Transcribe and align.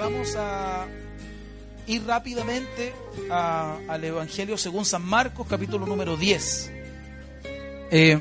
vamos 0.00 0.34
a 0.34 0.86
ir 1.86 2.02
rápidamente 2.06 2.94
al 3.28 4.02
Evangelio 4.02 4.56
según 4.56 4.86
San 4.86 5.02
Marcos, 5.02 5.46
capítulo 5.46 5.84
número 5.84 6.16
10. 6.16 6.70
Eh, 7.90 8.18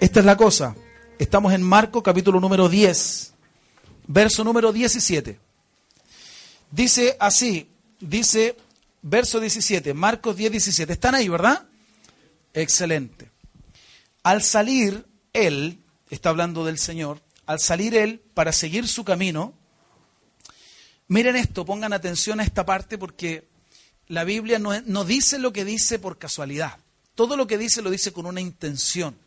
esta 0.00 0.20
es 0.20 0.26
la 0.26 0.36
cosa. 0.36 0.74
Estamos 1.20 1.52
en 1.52 1.62
Marcos, 1.62 2.02
capítulo 2.02 2.40
número 2.40 2.68
10, 2.68 3.32
verso 4.08 4.42
número 4.42 4.72
17. 4.72 5.38
Dice 6.72 7.16
así, 7.20 7.70
dice 8.00 8.56
verso 9.02 9.38
17, 9.38 9.94
Marcos 9.94 10.36
10, 10.36 10.50
17. 10.50 10.92
¿Están 10.94 11.14
ahí, 11.14 11.28
verdad? 11.28 11.66
Excelente. 12.54 13.30
Al 14.24 14.42
salir 14.42 15.06
él, 15.32 15.78
está 16.10 16.30
hablando 16.30 16.64
del 16.64 16.78
Señor, 16.78 17.20
al 17.46 17.60
salir 17.60 17.94
él 17.94 18.20
para 18.34 18.50
seguir 18.50 18.88
su 18.88 19.04
camino, 19.04 19.54
miren 21.08 21.36
esto, 21.36 21.64
pongan 21.64 21.92
atención 21.92 22.40
a 22.40 22.44
esta 22.44 22.64
parte 22.64 22.96
porque 22.98 23.48
la 24.08 24.24
Biblia 24.24 24.58
no, 24.58 25.04
dice 25.04 25.38
lo 25.38 25.52
que 25.52 25.64
dice 25.64 25.98
por 25.98 26.18
casualidad. 26.18 26.78
Todo 27.14 27.36
lo 27.36 27.46
que 27.46 27.58
dice 27.58 27.82
lo 27.82 27.90
dice 27.90 28.12
con 28.12 28.26
una 28.26 28.40
intención. 28.40 29.18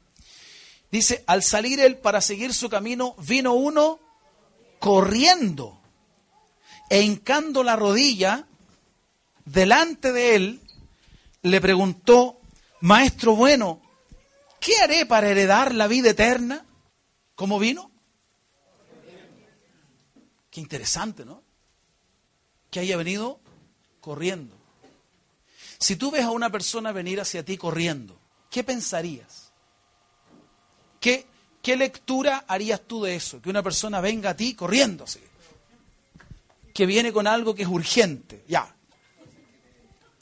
Dice, 0.91 1.23
al 1.27 1.44
salir 1.44 1.80
él 1.80 1.98
para 1.98 2.22
seguir 2.22 2.53
su 2.53 2.70
camino, 2.70 3.16
vino 3.20 3.53
uno 3.53 3.99
corriendo 4.80 5.80
e 6.89 7.02
hincando 7.02 7.63
la 7.63 7.75
rodilla 7.75 8.48
delante 9.45 10.11
de 10.11 10.36
él, 10.36 10.61
le 11.44 11.61
preguntó, 11.61 12.39
Maestro 12.81 13.36
bueno, 13.36 13.81
¿qué 14.59 14.75
haré 14.77 15.05
para 15.05 15.30
heredar 15.30 15.73
la 15.73 15.88
vida 15.88 16.09
eterna? 16.09 16.66
¿Cómo 17.36 17.59
vino? 17.59 17.92
Qué 20.50 20.59
interesante, 20.59 21.23
¿no? 21.23 21.41
Que 22.72 22.80
haya 22.80 22.97
venido 22.97 23.39
corriendo. 24.00 24.55
Si 25.77 25.95
tú 25.95 26.09
ves 26.09 26.23
a 26.23 26.31
una 26.31 26.50
persona 26.50 26.91
venir 26.91 27.22
hacia 27.22 27.45
ti 27.45 27.58
corriendo, 27.58 28.17
¿qué 28.50 28.64
pensarías? 28.64 29.52
¿Qué, 30.99 31.25
qué 31.61 31.75
lectura 31.75 32.45
harías 32.47 32.81
tú 32.81 33.03
de 33.03 33.16
eso? 33.16 33.42
Que 33.42 33.49
una 33.49 33.61
persona 33.61 34.02
venga 34.02 34.31
a 34.31 34.36
ti 34.36 34.55
corriéndose. 34.55 35.22
Que 36.73 36.86
viene 36.86 37.11
con 37.11 37.27
algo 37.27 37.53
que 37.53 37.64
es 37.64 37.67
urgente. 37.67 38.44
Ya. 38.47 38.75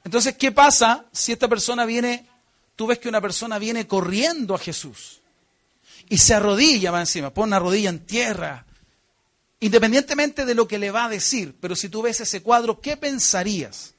Entonces, 0.03 0.35
¿qué 0.37 0.51
pasa 0.51 1.05
si 1.11 1.33
esta 1.33 1.47
persona 1.47 1.85
viene, 1.85 2.25
tú 2.75 2.87
ves 2.87 2.99
que 2.99 3.09
una 3.09 3.21
persona 3.21 3.59
viene 3.59 3.85
corriendo 3.85 4.55
a 4.55 4.57
Jesús 4.57 5.19
y 6.09 6.17
se 6.17 6.33
arrodilla 6.33 6.91
va 6.91 6.99
encima, 6.99 7.31
pone 7.31 7.49
una 7.49 7.59
rodilla 7.59 7.89
en 7.89 8.05
tierra, 8.05 8.65
Independientemente 9.59 10.45
de 10.45 10.55
lo 10.55 10.67
que 10.67 10.79
le 10.79 10.91
va 10.91 11.05
a 11.05 11.09
decir, 11.09 11.55
pero 11.59 11.75
si 11.75 11.89
tú 11.89 12.01
ves 12.01 12.21
ese 12.21 12.41
cuadro, 12.41 12.79
¿qué 12.79 12.95
pensarías? 12.95 13.93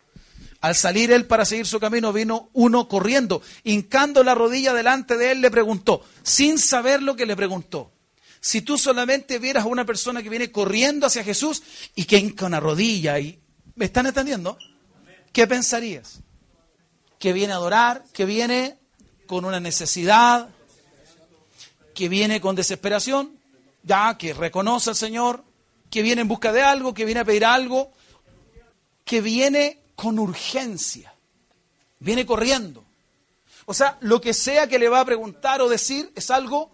Al 0.61 0.75
salir 0.75 1.11
él 1.13 1.27
para 1.27 1.45
seguir 1.45 1.67
su 1.67 1.81
camino, 1.81 2.13
vino 2.13 2.51
uno 2.53 2.89
corriendo, 2.89 3.43
hincando 3.65 4.23
la 4.23 4.35
rodilla 4.35 4.75
delante 4.75 5.17
de 5.17 5.33
él, 5.33 5.41
le 5.41 5.51
preguntó, 5.51 6.05
sin 6.23 6.59
saber 6.59 7.03
lo 7.03 7.17
que 7.17 7.27
le 7.27 7.37
preguntó. 7.37 7.93
Si 8.41 8.63
tú 8.63 8.79
solamente 8.79 9.39
vieras 9.39 9.65
a 9.65 9.69
una 9.69 9.85
persona 9.85 10.23
que 10.23 10.31
viene 10.31 10.51
corriendo 10.51 11.07
hacia 11.07 11.25
Jesús 11.25 11.63
y 11.95 12.05
que 12.05 12.19
hinca 12.19 12.47
una 12.47 12.61
rodilla 12.61 13.19
y... 13.19 13.39
¿Me 13.75 13.87
están 13.87 14.07
entendiendo? 14.07 14.59
¿Qué 15.33 15.47
pensarías? 15.47 16.21
Que 17.19 17.33
viene 17.33 17.53
a 17.53 17.57
adorar, 17.57 18.05
que 18.13 18.25
viene 18.25 18.79
con 19.27 19.45
una 19.45 19.61
necesidad, 19.61 20.49
que 21.95 22.09
viene 22.09 22.41
con 22.41 22.57
desesperación, 22.57 23.39
ya 23.83 24.17
que 24.19 24.35
reconoce 24.35 24.91
al 24.91 24.97
Señor, 24.97 25.45
que 25.91 26.03
viene 26.03 26.23
en 26.23 26.29
busca 26.29 26.53
de 26.53 26.63
algo, 26.63 26.95
que 26.95 27.05
viene 27.05 27.21
a 27.21 27.25
pedir 27.25 27.45
algo, 27.45 27.93
que 29.05 29.21
viene 29.21 29.79
con 29.97 30.19
urgencia, 30.19 31.13
viene 31.99 32.25
corriendo. 32.25 32.85
O 33.67 33.75
sea, 33.75 33.99
lo 34.01 34.21
que 34.21 34.33
sea 34.33 34.69
que 34.69 34.79
le 34.79 34.89
va 34.89 35.01
a 35.01 35.05
preguntar 35.05 35.61
o 35.61 35.69
decir 35.69 36.11
es 36.15 36.31
algo 36.31 36.71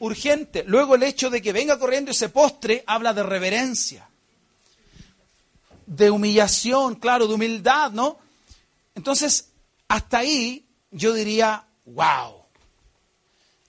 urgente. 0.00 0.64
Luego 0.66 0.94
el 0.94 1.02
hecho 1.02 1.30
de 1.30 1.42
que 1.42 1.52
venga 1.52 1.78
corriendo 1.78 2.10
y 2.10 2.14
se 2.14 2.28
postre 2.28 2.84
habla 2.86 3.12
de 3.12 3.22
reverencia, 3.22 4.08
de 5.86 6.10
humillación, 6.10 6.96
claro, 6.96 7.26
de 7.26 7.34
humildad, 7.34 7.92
¿no? 7.92 8.18
Entonces, 8.94 9.50
hasta 9.88 10.18
ahí 10.18 10.66
yo 10.90 11.12
diría, 11.12 11.64
wow, 11.84 12.42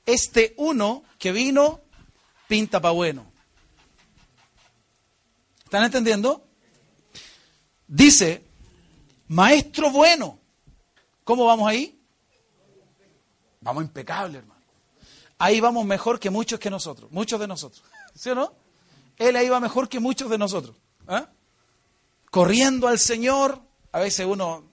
este 0.06 0.54
uno 0.58 1.04
que 1.18 1.32
vino 1.32 1.82
pinta 2.48 2.82
para 2.82 2.94
bueno. 2.94 3.29
¿Están 5.70 5.84
entendiendo? 5.84 6.44
Dice, 7.88 8.44
maestro 9.28 9.92
bueno. 9.92 10.40
¿Cómo 11.24 11.46
vamos 11.46 11.70
ahí? 11.70 12.02
Vamos 13.62 13.84
impecable, 13.84 14.40
hermano. 14.40 14.64
Ahí 15.38 15.60
vamos 15.60 15.86
mejor 15.86 16.20
que 16.20 16.32
muchos 16.32 16.60
que 16.60 16.72
nosotros, 16.72 17.12
muchos 17.12 17.40
de 17.40 17.48
nosotros. 17.48 17.84
¿Sí 18.16 18.32
o 18.32 18.36
no? 18.36 18.52
Él 19.16 19.36
ahí 19.36 19.48
va 19.48 19.60
mejor 19.60 19.88
que 19.88 20.00
muchos 20.00 20.28
de 20.32 20.40
nosotros. 20.40 20.76
¿ah? 21.08 21.30
Corriendo 22.32 22.88
al 22.88 22.98
Señor, 22.98 23.62
a 23.92 24.00
veces 24.00 24.26
uno 24.26 24.64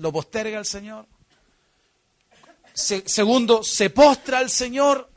lo 0.00 0.12
posterga 0.12 0.58
al 0.58 0.66
Señor. 0.66 1.06
segundo, 2.74 3.62
se 3.62 3.88
postra 3.90 4.38
al 4.38 4.50
Señor, 4.50 5.08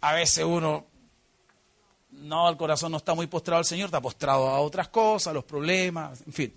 a 0.00 0.14
veces 0.14 0.46
uno 0.46 0.86
no, 2.20 2.48
el 2.48 2.56
corazón 2.56 2.92
no 2.92 2.98
está 2.98 3.14
muy 3.14 3.26
postrado 3.26 3.58
al 3.58 3.64
Señor, 3.64 3.86
está 3.86 4.00
postrado 4.00 4.48
a 4.48 4.60
otras 4.60 4.88
cosas, 4.88 5.28
a 5.28 5.34
los 5.34 5.44
problemas, 5.44 6.20
en 6.26 6.32
fin. 6.32 6.54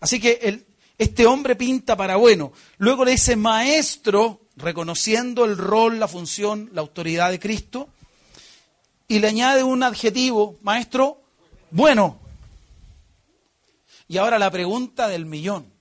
Así 0.00 0.20
que 0.20 0.64
este 0.98 1.26
hombre 1.26 1.56
pinta 1.56 1.96
para 1.96 2.16
bueno. 2.16 2.52
Luego 2.78 3.04
le 3.04 3.12
dice 3.12 3.36
maestro, 3.36 4.40
reconociendo 4.56 5.44
el 5.44 5.56
rol, 5.56 5.98
la 5.98 6.08
función, 6.08 6.70
la 6.72 6.80
autoridad 6.80 7.30
de 7.30 7.40
Cristo, 7.40 7.88
y 9.08 9.18
le 9.18 9.28
añade 9.28 9.62
un 9.62 9.82
adjetivo, 9.82 10.58
maestro, 10.62 11.20
bueno. 11.70 12.18
Y 14.08 14.18
ahora 14.18 14.38
la 14.38 14.50
pregunta 14.50 15.08
del 15.08 15.26
millón. 15.26 15.72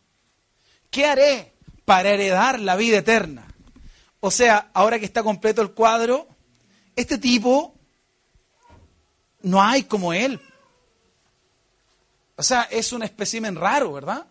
¿Qué 0.89 1.05
haré 1.05 1.53
para 1.85 2.09
heredar 2.09 2.59
la 2.59 2.75
vida 2.75 2.99
eterna? 2.99 3.47
O 4.19 4.31
sea, 4.31 4.69
ahora 4.73 4.99
que 4.99 5.05
está 5.05 5.23
completo 5.23 5.61
el 5.61 5.71
cuadro, 5.71 6.27
este 6.95 7.17
tipo 7.17 7.74
no 9.45 9.61
hay 9.61 9.83
como 9.83 10.11
él. 10.11 10.41
O 12.35 12.43
sea, 12.43 12.63
es 12.63 12.91
un 12.91 13.03
espécimen 13.03 13.55
raro, 13.55 13.93
¿verdad? 13.93 14.25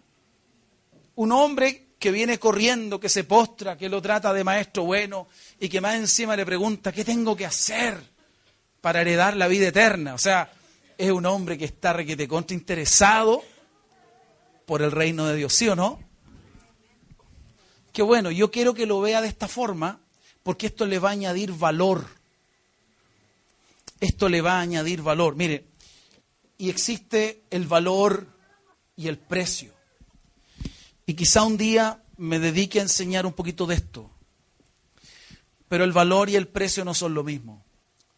Un 1.14 1.32
hombre 1.32 1.86
que 1.98 2.10
viene 2.10 2.38
corriendo, 2.38 2.98
que 2.98 3.08
se 3.08 3.24
postra, 3.24 3.78
que 3.78 3.88
lo 3.88 4.02
trata 4.02 4.32
de 4.32 4.44
maestro 4.44 4.84
bueno 4.84 5.28
y 5.58 5.68
que 5.68 5.80
más 5.80 5.94
encima 5.94 6.36
le 6.36 6.44
pregunta, 6.44 6.92
¿qué 6.92 7.04
tengo 7.04 7.36
que 7.36 7.46
hacer 7.46 7.98
para 8.80 9.00
heredar 9.00 9.36
la 9.36 9.46
vida 9.46 9.68
eterna? 9.68 10.14
O 10.14 10.18
sea, 10.18 10.52
es 10.98 11.10
un 11.10 11.24
hombre 11.26 11.56
que 11.56 11.64
está 11.64 11.92
requete 11.92 12.26
contra 12.26 12.56
interesado 12.56 13.42
por 14.66 14.82
el 14.82 14.90
reino 14.90 15.26
de 15.26 15.36
Dios, 15.36 15.54
¿sí 15.54 15.68
o 15.68 15.76
no? 15.76 16.00
Qué 17.92 18.02
bueno, 18.02 18.32
yo 18.32 18.50
quiero 18.50 18.74
que 18.74 18.86
lo 18.86 19.00
vea 19.00 19.20
de 19.20 19.28
esta 19.28 19.46
forma 19.46 20.00
porque 20.42 20.66
esto 20.66 20.86
le 20.86 20.98
va 20.98 21.10
a 21.10 21.12
añadir 21.12 21.52
valor 21.52 22.04
esto 24.04 24.28
le 24.28 24.40
va 24.40 24.58
a 24.58 24.60
añadir 24.60 25.02
valor. 25.02 25.36
Mire, 25.36 25.66
y 26.58 26.70
existe 26.70 27.44
el 27.50 27.66
valor 27.66 28.26
y 28.96 29.08
el 29.08 29.18
precio. 29.18 29.72
Y 31.06 31.14
quizá 31.14 31.42
un 31.42 31.56
día 31.56 32.02
me 32.16 32.38
dedique 32.38 32.78
a 32.78 32.82
enseñar 32.82 33.26
un 33.26 33.32
poquito 33.32 33.66
de 33.66 33.74
esto. 33.74 34.10
Pero 35.68 35.84
el 35.84 35.92
valor 35.92 36.30
y 36.30 36.36
el 36.36 36.48
precio 36.48 36.84
no 36.84 36.94
son 36.94 37.14
lo 37.14 37.24
mismo. 37.24 37.64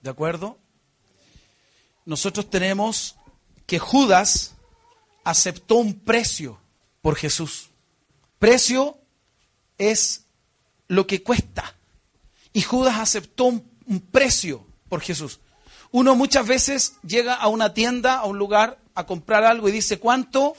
¿De 0.03 0.11
acuerdo? 0.11 0.59
Nosotros 2.05 2.51
tenemos 2.51 3.17
que 3.67 3.79
Judas 3.79 4.55
aceptó 5.25 5.77
un 5.77 5.95
precio 5.95 6.61
por 7.01 7.17
Jesús. 7.17 7.71
Precio 8.39 8.99
es 9.79 10.27
lo 10.89 11.07
que 11.07 11.23
cuesta. 11.23 11.75
Y 12.53 12.63
Judas 12.63 12.99
aceptó 12.99 13.45
un, 13.45 13.71
un 13.87 14.01
precio 14.01 14.67
por 14.89 15.01
Jesús. 15.01 15.41
Uno 15.91 16.15
muchas 16.15 16.47
veces 16.47 16.97
llega 17.07 17.35
a 17.35 17.49
una 17.49 17.75
tienda, 17.75 18.19
a 18.19 18.25
un 18.27 18.39
lugar, 18.39 18.79
a 18.95 19.07
comprar 19.07 19.45
algo 19.45 19.69
y 19.69 19.73
dice, 19.73 19.99
¿cuánto? 19.99 20.57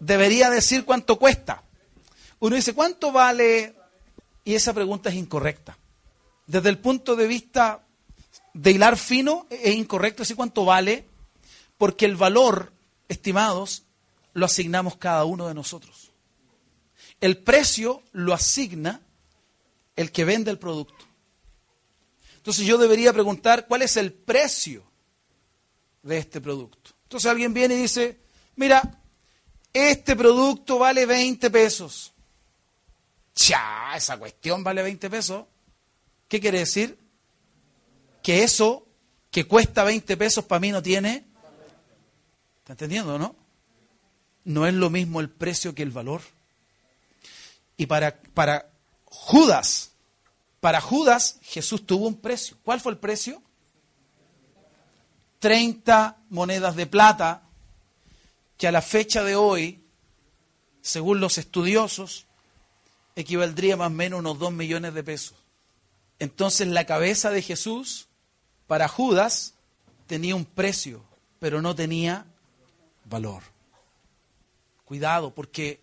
Debería 0.00 0.50
decir 0.50 0.84
cuánto 0.84 1.18
cuesta. 1.18 1.62
Uno 2.40 2.56
dice, 2.56 2.74
¿cuánto 2.74 3.12
vale? 3.12 3.74
Y 4.44 4.54
esa 4.54 4.72
pregunta 4.72 5.08
es 5.08 5.14
incorrecta. 5.16 5.78
Desde 6.46 6.68
el 6.68 6.78
punto 6.78 7.16
de 7.16 7.26
vista 7.26 7.84
de 8.52 8.70
hilar 8.70 8.96
fino, 8.96 9.46
es 9.50 9.74
incorrecto 9.74 10.22
decir 10.22 10.36
cuánto 10.36 10.64
vale, 10.64 11.06
porque 11.78 12.04
el 12.04 12.16
valor, 12.16 12.72
estimados, 13.08 13.84
lo 14.34 14.46
asignamos 14.46 14.96
cada 14.96 15.24
uno 15.24 15.48
de 15.48 15.54
nosotros. 15.54 16.12
El 17.20 17.38
precio 17.38 18.02
lo 18.12 18.34
asigna 18.34 19.00
el 19.96 20.12
que 20.12 20.24
vende 20.24 20.50
el 20.50 20.58
producto. 20.58 21.04
Entonces 22.44 22.66
yo 22.66 22.76
debería 22.76 23.10
preguntar 23.10 23.66
cuál 23.66 23.80
es 23.80 23.96
el 23.96 24.12
precio 24.12 24.84
de 26.02 26.18
este 26.18 26.42
producto. 26.42 26.90
Entonces 27.04 27.30
alguien 27.30 27.54
viene 27.54 27.74
y 27.74 27.78
dice, 27.78 28.20
mira, 28.56 29.00
este 29.72 30.14
producto 30.14 30.78
vale 30.78 31.06
20 31.06 31.50
pesos. 31.50 32.12
Ya, 33.34 33.94
esa 33.96 34.18
cuestión 34.18 34.62
vale 34.62 34.82
20 34.82 35.08
pesos. 35.08 35.46
¿Qué 36.28 36.38
quiere 36.38 36.58
decir? 36.58 36.98
Que 38.22 38.42
eso 38.42 38.86
que 39.30 39.46
cuesta 39.46 39.82
20 39.82 40.14
pesos 40.18 40.44
para 40.44 40.60
mí 40.60 40.70
no 40.70 40.82
tiene. 40.82 41.24
¿Está 42.58 42.74
entendiendo, 42.74 43.18
no? 43.18 43.34
No 44.44 44.66
es 44.66 44.74
lo 44.74 44.90
mismo 44.90 45.20
el 45.20 45.30
precio 45.30 45.74
que 45.74 45.82
el 45.82 45.92
valor. 45.92 46.20
Y 47.78 47.86
para, 47.86 48.20
para 48.20 48.70
Judas, 49.06 49.93
para 50.64 50.80
Judas 50.80 51.36
Jesús 51.42 51.84
tuvo 51.84 52.06
un 52.08 52.16
precio. 52.16 52.56
¿Cuál 52.64 52.80
fue 52.80 52.92
el 52.92 52.96
precio? 52.96 53.42
30 55.40 56.16
monedas 56.30 56.74
de 56.74 56.86
plata, 56.86 57.42
que 58.56 58.66
a 58.66 58.72
la 58.72 58.80
fecha 58.80 59.22
de 59.22 59.36
hoy, 59.36 59.84
según 60.80 61.20
los 61.20 61.36
estudiosos, 61.36 62.24
equivaldría 63.14 63.76
más 63.76 63.88
o 63.88 63.90
menos 63.90 64.20
unos 64.20 64.38
2 64.38 64.54
millones 64.54 64.94
de 64.94 65.04
pesos. 65.04 65.36
Entonces 66.18 66.66
la 66.66 66.86
cabeza 66.86 67.28
de 67.28 67.42
Jesús, 67.42 68.08
para 68.66 68.88
Judas, 68.88 69.52
tenía 70.06 70.34
un 70.34 70.46
precio, 70.46 71.04
pero 71.40 71.60
no 71.60 71.74
tenía 71.74 72.24
valor. 73.04 73.42
Cuidado, 74.86 75.30
porque 75.30 75.78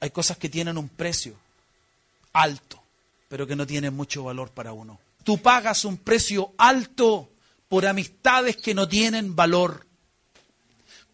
hay 0.00 0.10
cosas 0.10 0.36
que 0.36 0.48
tienen 0.48 0.76
un 0.76 0.88
precio 0.88 1.36
alto, 2.32 2.79
pero 3.30 3.46
que 3.46 3.54
no 3.54 3.64
tienen 3.64 3.94
mucho 3.94 4.24
valor 4.24 4.50
para 4.50 4.72
uno. 4.72 4.98
Tú 5.22 5.38
pagas 5.38 5.84
un 5.84 5.98
precio 5.98 6.52
alto 6.58 7.30
por 7.68 7.86
amistades 7.86 8.56
que 8.56 8.74
no 8.74 8.88
tienen 8.88 9.36
valor. 9.36 9.86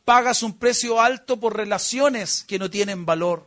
Pagas 0.03 0.43
un 0.43 0.55
precio 0.55 0.99
alto 0.99 1.39
por 1.39 1.55
relaciones 1.55 2.43
que 2.43 2.59
no 2.59 2.71
tienen 2.71 3.05
valor. 3.05 3.47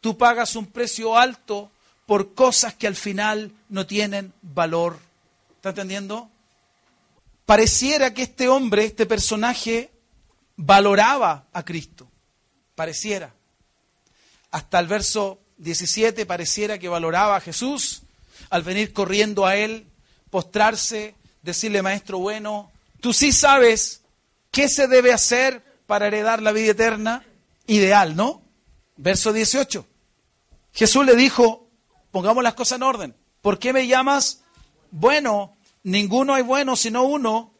Tú 0.00 0.16
pagas 0.16 0.54
un 0.54 0.66
precio 0.66 1.18
alto 1.18 1.72
por 2.06 2.34
cosas 2.34 2.72
que 2.74 2.86
al 2.86 2.94
final 2.94 3.50
no 3.68 3.84
tienen 3.84 4.32
valor. 4.42 5.00
¿Está 5.56 5.70
entendiendo? 5.70 6.30
Pareciera 7.46 8.14
que 8.14 8.22
este 8.22 8.48
hombre, 8.48 8.84
este 8.84 9.06
personaje, 9.06 9.90
valoraba 10.54 11.46
a 11.52 11.64
Cristo. 11.64 12.08
Pareciera. 12.76 13.34
Hasta 14.52 14.78
el 14.78 14.86
verso 14.86 15.40
17 15.58 16.26
pareciera 16.26 16.78
que 16.78 16.88
valoraba 16.88 17.36
a 17.36 17.40
Jesús 17.40 18.02
al 18.50 18.62
venir 18.62 18.92
corriendo 18.92 19.46
a 19.46 19.56
él, 19.56 19.86
postrarse, 20.30 21.14
decirle, 21.42 21.82
maestro 21.82 22.18
bueno, 22.18 22.70
tú 23.00 23.12
sí 23.12 23.32
sabes 23.32 24.02
qué 24.50 24.68
se 24.68 24.88
debe 24.88 25.12
hacer 25.12 25.62
para 25.86 26.06
heredar 26.08 26.42
la 26.42 26.52
vida 26.52 26.72
eterna. 26.72 27.24
Ideal, 27.66 28.14
¿no? 28.14 28.42
Verso 28.96 29.32
18. 29.32 29.86
Jesús 30.72 31.04
le 31.04 31.16
dijo, 31.16 31.68
pongamos 32.10 32.44
las 32.44 32.54
cosas 32.54 32.76
en 32.76 32.82
orden. 32.82 33.16
¿Por 33.40 33.58
qué 33.58 33.72
me 33.72 33.86
llamas 33.86 34.42
bueno? 34.90 35.56
Ninguno 35.82 36.34
hay 36.34 36.42
bueno 36.42 36.76
sino 36.76 37.04
uno. 37.04 37.54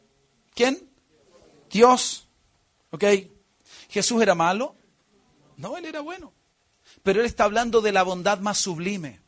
¿Quién? 0.53 0.89
Dios. 1.69 2.27
¿Ok? 2.91 3.03
¿Jesús 3.89 4.21
era 4.21 4.35
malo? 4.35 4.75
No, 5.57 5.77
él 5.77 5.85
era 5.85 6.01
bueno. 6.01 6.33
Pero 7.07 7.21
él 7.21 7.25
está 7.25 7.45
hablando 7.45 7.79
de 7.79 7.93
la 7.93 8.03
bondad 8.03 8.39
más 8.39 8.57
sublime 8.57 9.21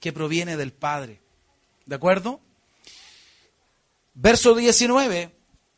que 0.00 0.12
proviene 0.12 0.56
del 0.56 0.72
Padre. 0.72 1.22
¿De 1.86 1.94
acuerdo? 1.94 2.40
Verso 4.14 4.52
19, 4.52 5.32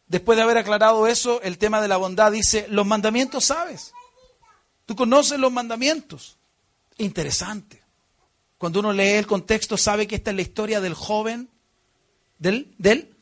después 0.06 0.36
de 0.38 0.42
haber 0.42 0.56
aclarado 0.56 1.06
eso, 1.06 1.42
el 1.42 1.58
tema 1.58 1.82
de 1.82 1.88
la 1.88 1.98
bondad 1.98 2.32
dice, 2.32 2.64
los 2.70 2.86
mandamientos 2.86 3.44
sabes. 3.44 3.92
Tú 4.86 4.96
conoces 4.96 5.38
los 5.38 5.52
mandamientos. 5.52 6.38
Interesante. 6.96 7.82
Cuando 8.56 8.80
uno 8.80 8.90
lee 8.94 9.18
el 9.18 9.26
contexto 9.26 9.76
sabe 9.76 10.06
que 10.06 10.14
esta 10.14 10.30
es 10.30 10.36
la 10.36 10.42
historia 10.42 10.80
del 10.80 10.94
joven, 10.94 11.50
del, 12.38 12.74
del. 12.78 13.14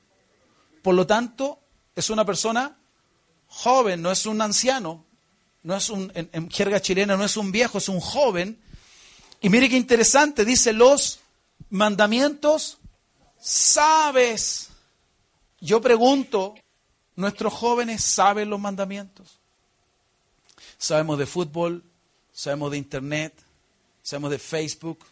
Por 0.83 0.95
lo 0.95 1.05
tanto, 1.05 1.59
es 1.97 2.11
una 2.11 2.25
persona 2.25 2.79
joven, 3.49 4.00
no 4.00 4.12
es 4.12 4.25
un 4.25 4.41
anciano, 4.41 5.05
no 5.69 5.76
es 5.76 5.91
un, 5.91 6.11
en, 6.15 6.50
jerga 6.50 6.81
chilena, 6.81 7.15
no 7.15 7.26
es 7.26 7.37
un 7.37 7.53
viejo, 7.53 7.76
es 7.76 7.91
un 7.91 8.00
joven. 8.00 8.59
Y 9.43 9.50
mire 9.50 9.69
qué 9.69 9.76
interesante, 9.76 10.47
dice 10.47 10.73
los 10.73 11.19
mandamientos 11.69 12.79
sabes. 13.38 14.70
Yo 15.61 15.82
pregunto, 15.82 16.55
¿nuestros 17.17 17.53
jóvenes 17.53 18.03
saben 18.03 18.49
los 18.49 18.59
mandamientos? 18.59 19.41
Sabemos 20.79 21.19
de 21.19 21.26
fútbol, 21.26 21.85
sabemos 22.32 22.71
de 22.71 22.79
internet, 22.79 23.35
sabemos 24.03 24.31
de 24.31 24.38
Facebook, 24.38 25.05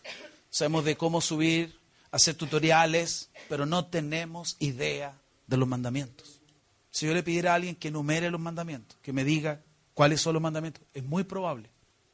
sabemos 0.49 0.87
de 0.87 0.97
cómo 0.97 1.21
subir, 1.21 1.79
hacer 2.11 2.35
tutoriales, 2.35 3.29
pero 3.51 3.67
no 3.67 3.85
tenemos 3.85 4.57
idea 4.59 5.19
de 5.49 5.59
los 5.59 5.69
mandamientos. 5.69 6.41
Si 6.91 7.05
yo 7.05 7.13
le 7.13 7.23
pidiera 7.23 7.53
a 7.53 7.57
alguien 7.57 7.77
que 7.77 7.89
enumere 7.89 8.31
los 8.31 8.41
mandamientos, 8.41 8.97
que 9.03 9.13
me 9.13 9.23
diga 9.23 9.61
cuáles 9.97 10.21
son 10.21 10.35
los 10.35 10.43
mandamientos, 10.43 10.83
es 10.93 11.03
muy 11.05 11.25
probable 11.25 11.71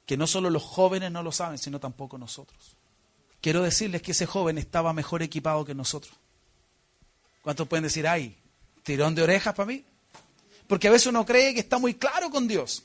que 0.06 0.16
no 0.16 0.28
solo 0.28 0.50
los 0.50 0.62
jóvenes 0.62 1.10
no 1.10 1.20
lo 1.24 1.32
saben, 1.32 1.58
sino 1.58 1.80
tampoco 1.80 2.16
nosotros. 2.16 2.76
Quiero 3.40 3.60
decirles 3.60 4.02
que 4.02 4.12
ese 4.12 4.24
joven 4.24 4.56
estaba 4.56 4.92
mejor 4.92 5.20
equipado 5.20 5.64
que 5.64 5.74
nosotros. 5.74 6.14
¿Cuántos 7.42 7.66
pueden 7.66 7.82
decir, 7.82 8.06
ay, 8.06 8.38
tirón 8.84 9.16
de 9.16 9.24
orejas 9.24 9.52
para 9.54 9.66
mí? 9.66 9.84
Porque 10.68 10.86
a 10.86 10.92
veces 10.92 11.08
uno 11.08 11.26
cree 11.26 11.54
que 11.54 11.58
está 11.58 11.78
muy 11.78 11.94
claro 11.94 12.30
con 12.30 12.46
Dios. 12.46 12.84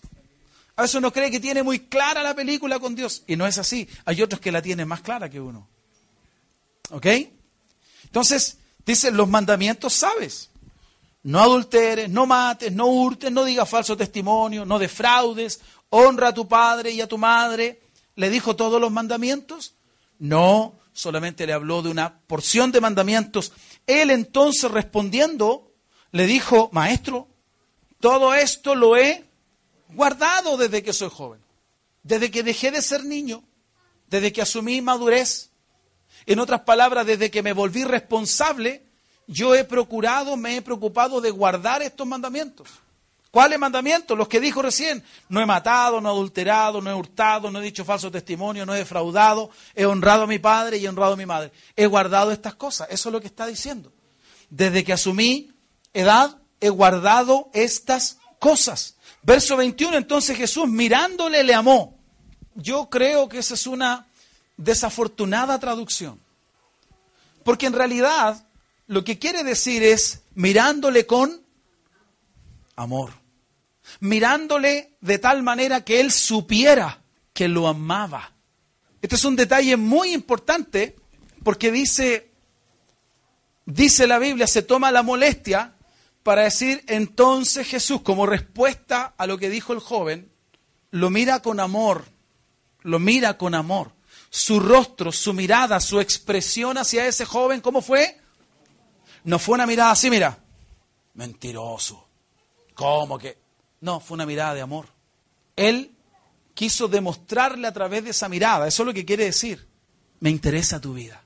A 0.75 0.81
veces 0.81 0.95
uno 0.95 1.13
cree 1.13 1.29
que 1.29 1.39
tiene 1.39 1.61
muy 1.61 1.81
clara 1.81 2.23
la 2.23 2.33
película 2.33 2.79
con 2.79 2.95
Dios. 2.95 3.21
Y 3.27 3.35
no 3.35 3.45
es 3.45 3.59
así. 3.59 3.87
Hay 4.03 4.19
otros 4.23 4.41
que 4.41 4.51
la 4.51 4.63
tienen 4.63 4.87
más 4.87 5.01
clara 5.01 5.29
que 5.29 5.39
uno. 5.39 5.67
¿Ok? 6.89 7.05
Entonces, 8.05 8.57
dice, 8.83 9.11
los 9.11 9.29
mandamientos 9.29 9.93
sabes. 9.93 10.49
No 11.27 11.41
adulteres, 11.41 12.09
no 12.09 12.25
mates, 12.25 12.71
no 12.71 12.87
hurtes, 12.87 13.29
no 13.33 13.43
digas 13.43 13.69
falso 13.69 13.97
testimonio, 13.97 14.63
no 14.63 14.79
defraudes, 14.79 15.59
honra 15.89 16.29
a 16.29 16.33
tu 16.33 16.47
padre 16.47 16.91
y 16.91 17.01
a 17.01 17.07
tu 17.07 17.17
madre. 17.17 17.81
¿Le 18.15 18.29
dijo 18.29 18.55
todos 18.55 18.79
los 18.79 18.93
mandamientos? 18.93 19.73
No, 20.19 20.79
solamente 20.93 21.45
le 21.45 21.51
habló 21.51 21.81
de 21.81 21.89
una 21.89 22.17
porción 22.19 22.71
de 22.71 22.79
mandamientos 22.79 23.51
él 23.87 24.11
entonces 24.11 24.71
respondiendo 24.71 25.71
le 26.11 26.25
dijo, 26.27 26.69
maestro, 26.71 27.27
todo 27.99 28.33
esto 28.33 28.75
lo 28.75 28.95
he 28.95 29.25
guardado 29.89 30.55
desde 30.55 30.81
que 30.81 30.93
soy 30.93 31.09
joven, 31.09 31.41
desde 32.03 32.31
que 32.31 32.43
dejé 32.43 32.71
de 32.71 32.81
ser 32.81 33.03
niño, 33.03 33.43
desde 34.09 34.31
que 34.31 34.41
asumí 34.41 34.81
madurez. 34.81 35.51
En 36.25 36.39
otras 36.39 36.61
palabras, 36.61 37.05
desde 37.05 37.29
que 37.29 37.43
me 37.43 37.53
volví 37.53 37.83
responsable, 37.83 38.86
yo 39.27 39.53
he 39.53 39.65
procurado, 39.65 40.37
me 40.37 40.57
he 40.57 40.61
preocupado 40.61 41.19
de 41.21 41.29
guardar 41.31 41.81
estos 41.81 42.07
mandamientos. 42.07 42.69
¿Cuáles 43.29 43.59
mandamientos? 43.59 44.17
Los 44.17 44.29
que 44.29 44.39
dijo 44.39 44.61
recién. 44.61 45.03
No 45.27 45.41
he 45.41 45.45
matado, 45.45 45.99
no 45.99 46.09
he 46.09 46.11
adulterado, 46.11 46.81
no 46.81 46.89
he 46.89 46.93
hurtado, 46.93 47.51
no 47.51 47.59
he 47.59 47.63
dicho 47.63 47.85
falso 47.85 48.09
testimonio, 48.09 48.65
no 48.65 48.73
he 48.73 48.79
defraudado, 48.79 49.51
he 49.75 49.85
honrado 49.85 50.23
a 50.23 50.27
mi 50.27 50.39
padre 50.39 50.77
y 50.77 50.85
he 50.85 50.89
honrado 50.89 51.13
a 51.13 51.17
mi 51.17 51.25
madre. 51.25 51.51
He 51.75 51.85
guardado 51.85 52.31
estas 52.31 52.55
cosas. 52.55 52.87
Eso 52.89 53.09
es 53.09 53.13
lo 53.13 53.21
que 53.21 53.27
está 53.27 53.45
diciendo. 53.45 53.91
Desde 54.49 54.83
que 54.83 54.93
asumí 54.93 55.51
edad, 55.93 56.37
he 56.61 56.69
guardado 56.69 57.49
estas 57.53 58.17
cosas. 58.39 58.95
Verso 59.21 59.57
21, 59.57 59.97
entonces 59.97 60.37
Jesús 60.37 60.67
mirándole 60.69 61.43
le 61.43 61.53
amó. 61.53 61.99
Yo 62.55 62.89
creo 62.89 63.27
que 63.27 63.39
esa 63.39 63.55
es 63.55 63.67
una 63.67 64.07
desafortunada 64.55 65.59
traducción. 65.59 66.19
Porque 67.43 67.67
en 67.67 67.73
realidad 67.73 68.46
lo 68.87 69.03
que 69.03 69.19
quiere 69.19 69.43
decir 69.43 69.83
es 69.83 70.21
mirándole 70.33 71.05
con 71.05 71.41
amor. 72.75 73.11
Mirándole 73.99 74.97
de 75.01 75.19
tal 75.19 75.43
manera 75.43 75.83
que 75.83 75.99
él 75.99 76.11
supiera 76.11 77.01
que 77.33 77.47
lo 77.47 77.67
amaba. 77.67 78.33
Este 79.01 79.15
es 79.15 79.25
un 79.25 79.35
detalle 79.35 79.77
muy 79.77 80.13
importante 80.13 80.95
porque 81.43 81.71
dice, 81.71 82.31
dice 83.65 84.07
la 84.07 84.19
Biblia, 84.19 84.47
se 84.47 84.61
toma 84.61 84.91
la 84.91 85.03
molestia 85.03 85.75
para 86.23 86.43
decir 86.43 86.83
entonces 86.87 87.67
Jesús, 87.67 88.01
como 88.01 88.25
respuesta 88.25 89.13
a 89.17 89.27
lo 89.27 89.37
que 89.37 89.49
dijo 89.49 89.73
el 89.73 89.79
joven, 89.79 90.31
lo 90.91 91.09
mira 91.09 91.41
con 91.41 91.59
amor, 91.59 92.05
lo 92.81 92.99
mira 92.99 93.37
con 93.37 93.55
amor. 93.55 93.91
Su 94.29 94.59
rostro, 94.59 95.11
su 95.11 95.33
mirada, 95.33 95.79
su 95.79 96.01
expresión 96.01 96.77
hacia 96.77 97.05
ese 97.05 97.23
joven, 97.23 97.61
¿cómo 97.61 97.81
fue? 97.81 98.17
No 99.27 99.39
fue 99.39 99.55
una 99.55 99.67
mirada 99.67 99.91
así, 99.91 100.09
mira, 100.09 100.39
mentiroso, 101.15 102.07
¿Cómo 102.73 103.19
que? 103.19 103.37
No, 103.81 103.99
fue 103.99 104.15
una 104.15 104.25
mirada 104.25 104.53
de 104.53 104.61
amor. 104.61 104.87
Él 105.57 105.91
quiso 106.53 106.87
demostrarle 106.87 107.67
a 107.67 107.73
través 107.73 108.05
de 108.05 108.11
esa 108.11 108.29
mirada, 108.29 108.67
eso 108.67 108.83
es 108.83 108.87
lo 108.87 108.93
que 108.93 109.03
quiere 109.03 109.25
decir. 109.25 109.67
Me 110.21 110.29
interesa 110.29 110.79
tu 110.79 110.93
vida, 110.93 111.21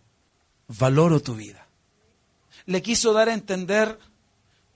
valoro 0.68 1.20
tu 1.20 1.36
vida. 1.36 1.68
Le 2.66 2.82
quiso 2.82 3.14
dar 3.14 3.30
a 3.30 3.36
entender 3.36 4.00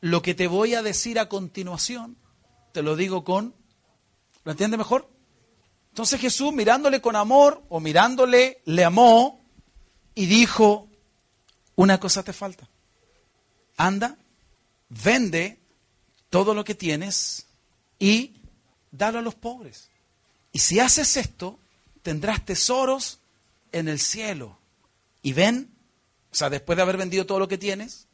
lo 0.01 0.21
que 0.21 0.35
te 0.35 0.45
voy 0.45 0.75
a 0.75 0.83
decir 0.83 1.17
a 1.17 1.27
continuación, 1.27 2.17
te 2.73 2.83
lo 2.83 2.95
digo 2.95 3.23
con... 3.23 3.55
¿Lo 4.43 4.51
entiende 4.51 4.77
mejor? 4.77 5.09
Entonces 5.89 6.21
Jesús 6.21 6.53
mirándole 6.53 7.01
con 7.01 7.15
amor 7.15 7.63
o 7.69 7.79
mirándole 7.79 8.61
le 8.65 8.83
amó 8.83 9.43
y 10.13 10.27
dijo, 10.27 10.89
una 11.75 11.99
cosa 11.99 12.21
te 12.21 12.31
falta. 12.31 12.69
Anda, 13.77 14.17
vende 14.89 15.59
todo 16.29 16.53
lo 16.53 16.63
que 16.63 16.75
tienes 16.75 17.45
y 17.99 18.33
dalo 18.91 19.19
a 19.19 19.21
los 19.21 19.35
pobres. 19.35 19.89
Y 20.51 20.59
si 20.59 20.79
haces 20.79 21.17
esto, 21.17 21.59
tendrás 22.01 22.45
tesoros 22.45 23.19
en 23.71 23.87
el 23.87 23.99
cielo. 23.99 24.57
Y 25.21 25.33
ven, 25.33 25.69
o 26.31 26.35
sea, 26.35 26.49
después 26.49 26.75
de 26.77 26.83
haber 26.83 26.97
vendido 26.97 27.25
todo 27.25 27.39
lo 27.39 27.47
que 27.47 27.57
tienes, 27.57 28.07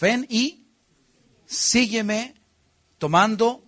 ven 0.00 0.26
y 0.28 0.66
sígueme 1.46 2.34
tomando 2.98 3.64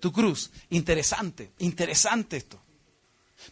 tu 0.00 0.12
cruz. 0.12 0.50
Interesante, 0.70 1.52
interesante 1.58 2.38
esto. 2.38 2.60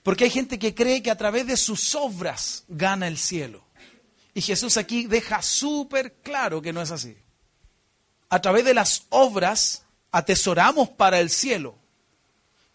Porque 0.02 0.25
hay 0.25 0.31
gente 0.31 0.59
que 0.59 0.75
cree 0.75 1.02
que 1.02 1.11
a 1.11 1.16
través 1.16 1.47
de 1.47 1.57
sus 1.57 1.95
obras 1.95 2.64
gana 2.69 3.07
el 3.09 3.19
cielo. 3.19 3.64
Y 4.35 4.40
Jesús 4.40 4.76
aquí 4.76 5.07
deja 5.07 5.43
súper 5.43 6.14
claro 6.23 6.61
que 6.61 6.73
no 6.73 6.83
es 6.83 6.90
así. 6.90 7.16
A 8.28 8.40
través 8.40 8.64
de 8.64 8.75
las 8.75 9.04
obras 9.11 9.85
atesoramos 10.11 10.88
para 10.88 11.21
el 11.21 11.30
cielo, 11.30 11.76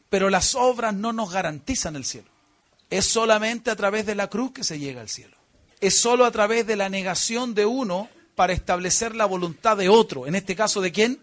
pero 0.10 0.30
las 0.30 0.56
obras 0.56 0.94
no 0.94 1.14
nos 1.14 1.32
garantizan 1.32 1.96
el 1.96 2.06
cielo. 2.06 2.30
Es 2.90 3.06
solamente 3.06 3.72
a 3.72 3.76
través 3.76 4.06
de 4.06 4.16
la 4.16 4.30
cruz 4.30 4.52
que 4.52 4.64
se 4.64 4.80
llega 4.80 5.02
al 5.02 5.10
cielo. 5.10 5.38
Es 5.80 6.02
solo 6.02 6.26
a 6.26 6.32
través 6.32 6.68
de 6.68 6.76
la 6.76 6.90
negación 6.90 7.56
de 7.56 7.66
uno 7.66 8.10
para 8.36 8.54
establecer 8.54 9.16
la 9.16 9.26
voluntad 9.26 9.78
de 9.78 9.90
otro. 9.90 10.28
En 10.28 10.36
este 10.36 10.56
caso, 10.56 10.82
¿de 10.82 10.92
quién? 10.92 11.20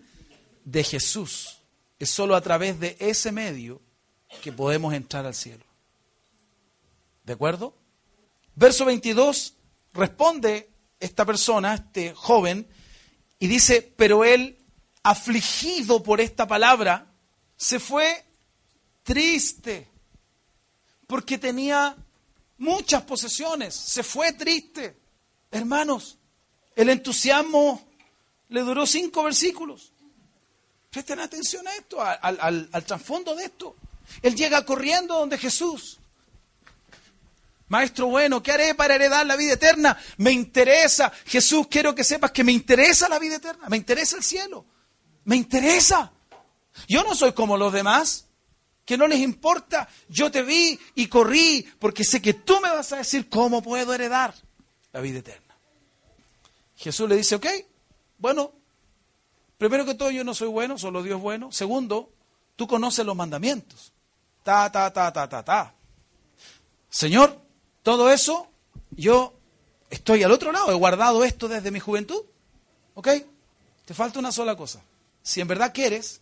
De 0.64 0.84
Jesús. 0.84 1.58
Es 1.98 2.10
solo 2.10 2.34
a 2.34 2.40
través 2.40 2.80
de 2.80 2.96
ese 2.98 3.32
medio 3.32 3.80
que 4.42 4.52
podemos 4.52 4.94
entrar 4.94 5.26
al 5.26 5.34
cielo. 5.34 5.64
¿De 7.24 7.32
acuerdo? 7.32 7.74
Verso 8.54 8.84
22 8.84 9.54
responde 9.92 10.70
esta 11.00 11.24
persona, 11.24 11.74
este 11.74 12.14
joven, 12.14 12.66
y 13.38 13.46
dice, 13.46 13.94
pero 13.96 14.24
él, 14.24 14.58
afligido 15.02 16.02
por 16.02 16.20
esta 16.20 16.46
palabra, 16.46 17.12
se 17.56 17.78
fue 17.78 18.24
triste, 19.02 19.88
porque 21.06 21.38
tenía 21.38 21.96
muchas 22.58 23.02
posesiones, 23.02 23.74
se 23.74 24.02
fue 24.02 24.32
triste. 24.32 24.96
Hermanos, 25.50 26.18
el 26.74 26.90
entusiasmo 26.90 27.88
le 28.48 28.60
duró 28.60 28.86
cinco 28.86 29.22
versículos. 29.22 29.92
Presten 30.90 31.20
atención 31.20 31.66
a 31.68 31.74
esto, 31.74 32.00
al, 32.00 32.68
al 32.72 32.84
trasfondo 32.84 33.34
de 33.34 33.44
esto. 33.44 33.76
Él 34.22 34.34
llega 34.34 34.64
corriendo 34.64 35.14
donde 35.14 35.38
Jesús. 35.38 35.97
Maestro 37.68 38.06
bueno, 38.06 38.42
¿qué 38.42 38.52
haré 38.52 38.74
para 38.74 38.94
heredar 38.94 39.26
la 39.26 39.36
vida 39.36 39.54
eterna? 39.54 39.96
Me 40.16 40.32
interesa, 40.32 41.12
Jesús, 41.26 41.66
quiero 41.68 41.94
que 41.94 42.04
sepas 42.04 42.32
que 42.32 42.44
me 42.44 42.52
interesa 42.52 43.08
la 43.08 43.18
vida 43.18 43.36
eterna, 43.36 43.68
me 43.68 43.76
interesa 43.76 44.16
el 44.16 44.22
cielo, 44.22 44.64
me 45.24 45.36
interesa. 45.36 46.12
Yo 46.86 47.02
no 47.02 47.14
soy 47.14 47.32
como 47.32 47.56
los 47.56 47.72
demás, 47.72 48.28
que 48.88 48.96
no 48.96 49.06
les 49.06 49.20
importa. 49.20 49.86
Yo 50.08 50.30
te 50.30 50.42
vi 50.42 50.78
y 50.94 51.08
corrí 51.08 51.68
porque 51.78 52.04
sé 52.04 52.22
que 52.22 52.32
tú 52.32 52.58
me 52.62 52.70
vas 52.70 52.90
a 52.92 52.96
decir 52.96 53.28
cómo 53.28 53.62
puedo 53.62 53.92
heredar 53.92 54.34
la 54.92 55.00
vida 55.00 55.18
eterna. 55.18 55.58
Jesús 56.74 57.06
le 57.06 57.16
dice, 57.16 57.34
ok, 57.34 57.46
bueno, 58.16 58.52
primero 59.58 59.84
que 59.84 59.94
todo 59.94 60.10
yo 60.10 60.24
no 60.24 60.34
soy 60.34 60.48
bueno, 60.48 60.78
solo 60.78 61.02
Dios 61.02 61.16
es 61.16 61.22
bueno. 61.22 61.52
Segundo, 61.52 62.14
tú 62.56 62.66
conoces 62.66 63.04
los 63.04 63.14
mandamientos. 63.14 63.92
Ta, 64.42 64.72
ta, 64.72 64.90
ta, 64.90 65.12
ta, 65.12 65.28
ta, 65.28 65.44
ta. 65.44 65.74
Señor, 66.88 67.47
todo 67.88 68.10
eso, 68.10 68.46
yo 68.90 69.32
estoy 69.88 70.22
al 70.22 70.30
otro 70.30 70.52
lado, 70.52 70.70
he 70.70 70.74
guardado 70.74 71.24
esto 71.24 71.48
desde 71.48 71.70
mi 71.70 71.80
juventud. 71.80 72.22
¿Ok? 72.92 73.08
Te 73.86 73.94
falta 73.94 74.18
una 74.18 74.30
sola 74.30 74.56
cosa. 74.56 74.82
Si 75.22 75.40
en 75.40 75.48
verdad 75.48 75.72
quieres, 75.72 76.20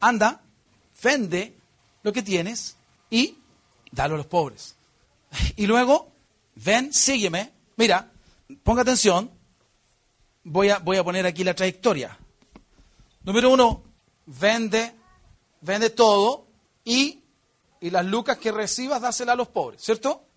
anda, 0.00 0.40
vende 1.02 1.58
lo 2.02 2.10
que 2.10 2.22
tienes 2.22 2.78
y 3.10 3.36
dalo 3.92 4.14
a 4.14 4.16
los 4.16 4.26
pobres. 4.28 4.76
Y 5.56 5.66
luego, 5.66 6.10
ven, 6.54 6.90
sígueme. 6.90 7.52
Mira, 7.76 8.10
ponga 8.62 8.80
atención. 8.80 9.30
Voy 10.42 10.70
a, 10.70 10.78
voy 10.78 10.96
a 10.96 11.04
poner 11.04 11.26
aquí 11.26 11.44
la 11.44 11.52
trayectoria. 11.52 12.18
Número 13.24 13.50
uno, 13.50 13.82
vende, 14.24 14.94
vende 15.60 15.90
todo 15.90 16.46
y, 16.82 17.20
y 17.82 17.90
las 17.90 18.06
lucas 18.06 18.38
que 18.38 18.50
recibas 18.50 19.02
dásela 19.02 19.34
a 19.34 19.36
los 19.36 19.48
pobres, 19.48 19.82
¿cierto? 19.82 20.28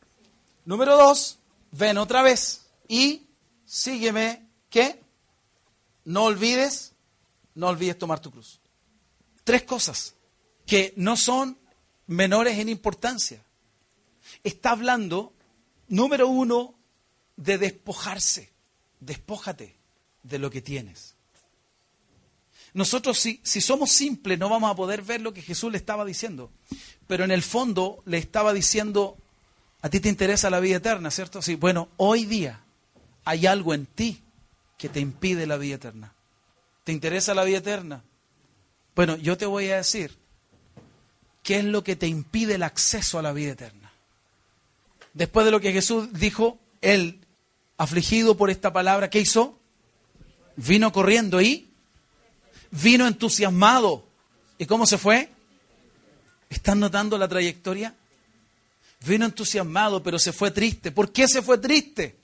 Número 0.68 0.98
dos, 0.98 1.40
ven 1.72 1.98
otra 1.98 2.22
vez 2.22 2.66
y 2.90 3.26
sígueme 3.66 4.46
que 4.70 5.02
no 6.04 6.26
olvides, 6.26 6.92
no 7.56 7.70
olvides 7.70 7.98
tomar 7.98 8.20
tu 8.20 8.32
cruz. 8.32 8.60
Tres 9.46 9.64
cosas 9.64 10.16
que 10.66 10.94
no 10.98 11.16
son 11.16 11.58
menores 12.06 12.60
en 12.60 12.68
importancia. 12.68 13.42
Está 14.44 14.72
hablando, 14.72 15.32
número 15.88 16.28
uno, 16.28 16.76
de 17.38 17.58
despojarse. 17.58 18.52
Despójate 19.00 19.78
de 20.24 20.38
lo 20.38 20.50
que 20.50 20.62
tienes. 20.62 21.16
Nosotros 22.74 23.18
si, 23.18 23.40
si 23.42 23.62
somos 23.62 23.90
simples 23.90 24.38
no 24.38 24.50
vamos 24.50 24.70
a 24.70 24.76
poder 24.76 25.02
ver 25.02 25.22
lo 25.22 25.34
que 25.34 25.42
Jesús 25.42 25.72
le 25.72 25.78
estaba 25.78 26.04
diciendo, 26.04 26.52
pero 27.08 27.24
en 27.24 27.32
el 27.32 27.42
fondo 27.42 28.04
le 28.06 28.18
estaba 28.18 28.52
diciendo, 28.52 29.18
a 29.82 29.90
ti 29.90 30.00
te 30.00 30.10
interesa 30.10 30.50
la 30.50 30.60
vida 30.60 30.78
eterna, 30.78 31.12
¿cierto? 31.12 31.42
Sí, 31.42 31.56
bueno, 31.56 31.90
hoy 31.98 32.26
día 32.26 32.62
hay 33.26 33.46
algo 33.46 33.74
en 33.74 33.86
ti 33.86 34.22
que 34.78 34.90
te 34.90 35.00
impide 35.00 35.46
la 35.46 35.58
vida 35.58 35.76
eterna. 35.76 36.14
¿Te 36.84 36.92
interesa 36.92 37.34
la 37.34 37.44
vida 37.44 37.58
eterna? 37.58 38.04
Bueno, 38.96 39.16
yo 39.18 39.38
te 39.38 39.46
voy 39.46 39.70
a 39.70 39.78
decir 39.78 40.18
qué 41.44 41.60
es 41.60 41.66
lo 41.66 41.84
que 41.84 41.96
te 41.96 42.08
impide 42.08 42.56
el 42.56 42.64
acceso 42.64 43.20
a 43.20 43.22
la 43.22 43.34
vida 43.34 43.52
eterna. 43.52 43.92
Después 45.14 45.46
de 45.46 45.52
lo 45.52 45.60
que 45.60 45.74
Jesús 45.74 46.10
dijo, 46.14 46.60
él, 46.82 47.20
afligido 47.78 48.38
por 48.38 48.50
esta 48.50 48.74
palabra, 48.74 49.10
¿qué 49.10 49.20
hizo? 49.20 49.60
Vino 50.56 50.92
corriendo 50.92 51.42
y 51.42 51.70
vino 52.72 53.08
entusiasmado. 53.08 54.06
¿Y 54.58 54.66
cómo 54.66 54.86
se 54.86 54.98
fue? 54.98 55.30
¿Están 56.50 56.80
notando 56.80 57.18
la 57.18 57.28
trayectoria? 57.28 57.96
Vino 59.06 59.26
entusiasmado, 59.26 60.02
pero 60.02 60.20
se 60.20 60.34
fue 60.34 60.52
triste. 60.52 60.92
¿Por 60.92 61.12
qué 61.12 61.28
se 61.28 61.42
fue 61.42 61.58
triste? 61.58 62.20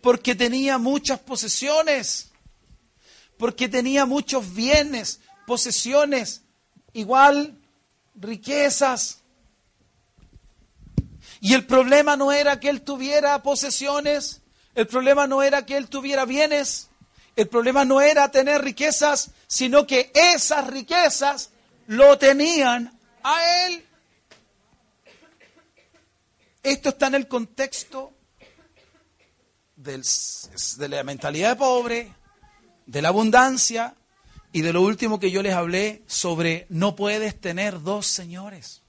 Porque 0.00 0.34
tenía 0.34 0.78
muchas 0.78 1.20
posesiones, 1.20 2.30
porque 3.38 3.68
tenía 3.68 4.04
muchos 4.04 4.54
bienes, 4.54 5.20
posesiones, 5.46 6.42
igual 6.92 7.58
riquezas. 8.14 9.20
Y 11.40 11.54
el 11.54 11.66
problema 11.66 12.16
no 12.16 12.32
era 12.32 12.60
que 12.60 12.68
él 12.68 12.82
tuviera 12.82 13.42
posesiones, 13.42 14.42
el 14.74 14.86
problema 14.86 15.26
no 15.26 15.42
era 15.42 15.64
que 15.64 15.76
él 15.76 15.88
tuviera 15.88 16.24
bienes, 16.24 16.88
el 17.36 17.48
problema 17.48 17.84
no 17.84 18.00
era 18.00 18.30
tener 18.30 18.62
riquezas, 18.62 19.30
sino 19.46 19.86
que 19.86 20.10
esas 20.14 20.66
riquezas 20.66 21.50
lo 21.86 22.16
tenían 22.18 22.98
a 23.22 23.66
él. 23.66 23.84
Esto 26.64 26.88
está 26.88 27.08
en 27.08 27.14
el 27.16 27.28
contexto 27.28 28.14
de 29.76 30.88
la 30.88 31.04
mentalidad 31.04 31.50
de 31.50 31.56
pobre, 31.56 32.14
de 32.86 33.02
la 33.02 33.08
abundancia 33.08 33.94
y 34.50 34.62
de 34.62 34.72
lo 34.72 34.80
último 34.80 35.20
que 35.20 35.30
yo 35.30 35.42
les 35.42 35.52
hablé 35.52 36.02
sobre 36.06 36.64
no 36.70 36.96
puedes 36.96 37.38
tener 37.38 37.82
dos 37.82 38.06
señores. 38.06 38.80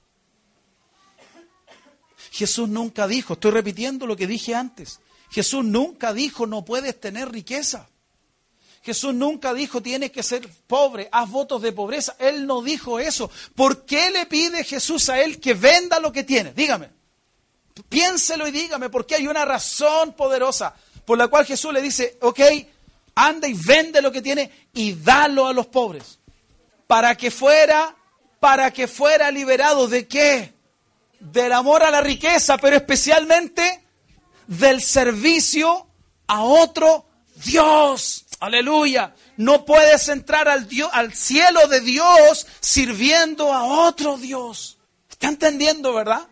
Jesús 2.30 2.66
nunca 2.66 3.06
dijo, 3.06 3.34
estoy 3.34 3.50
repitiendo 3.50 4.06
lo 4.06 4.16
que 4.16 4.26
dije 4.26 4.54
antes, 4.54 5.00
Jesús 5.30 5.62
nunca 5.62 6.14
dijo 6.14 6.46
no 6.46 6.64
puedes 6.64 6.98
tener 6.98 7.30
riqueza. 7.30 7.90
Jesús 8.82 9.12
nunca 9.12 9.52
dijo 9.52 9.82
tienes 9.82 10.12
que 10.12 10.22
ser 10.22 10.48
pobre, 10.66 11.10
haz 11.12 11.28
votos 11.28 11.60
de 11.60 11.72
pobreza. 11.72 12.16
Él 12.20 12.46
no 12.46 12.62
dijo 12.62 12.98
eso. 12.98 13.30
¿Por 13.54 13.84
qué 13.84 14.10
le 14.10 14.24
pide 14.24 14.64
Jesús 14.64 15.10
a 15.10 15.20
él 15.20 15.40
que 15.40 15.52
venda 15.52 16.00
lo 16.00 16.10
que 16.10 16.24
tiene? 16.24 16.54
Dígame. 16.54 16.95
Piénselo 17.88 18.48
y 18.48 18.50
dígame, 18.50 18.90
porque 18.90 19.16
hay 19.16 19.28
una 19.28 19.44
razón 19.44 20.14
poderosa 20.14 20.74
por 21.06 21.16
la 21.16 21.28
cual 21.28 21.46
Jesús 21.46 21.72
le 21.72 21.80
dice, 21.80 22.18
ok, 22.20 22.40
anda 23.14 23.48
y 23.48 23.54
vende 23.54 24.02
lo 24.02 24.10
que 24.12 24.20
tiene 24.20 24.68
y 24.74 24.94
dalo 24.94 25.46
a 25.46 25.52
los 25.52 25.68
pobres. 25.68 26.18
Para 26.86 27.16
que 27.16 27.30
fuera, 27.30 27.96
para 28.40 28.72
que 28.72 28.88
fuera 28.88 29.30
liberado 29.30 29.88
de 29.88 30.06
qué? 30.08 30.54
Del 31.20 31.52
amor 31.52 31.82
a 31.82 31.90
la 31.90 32.00
riqueza, 32.00 32.58
pero 32.58 32.76
especialmente 32.76 33.84
del 34.46 34.82
servicio 34.82 35.86
a 36.26 36.42
otro 36.42 37.06
Dios. 37.36 38.26
Aleluya. 38.40 39.14
No 39.36 39.64
puedes 39.64 40.08
entrar 40.08 40.48
al, 40.48 40.68
al 40.92 41.14
cielo 41.14 41.68
de 41.68 41.80
Dios 41.80 42.46
sirviendo 42.60 43.52
a 43.52 43.64
otro 43.64 44.18
Dios. 44.18 44.78
¿Está 45.08 45.28
entendiendo, 45.28 45.94
verdad? 45.94 46.26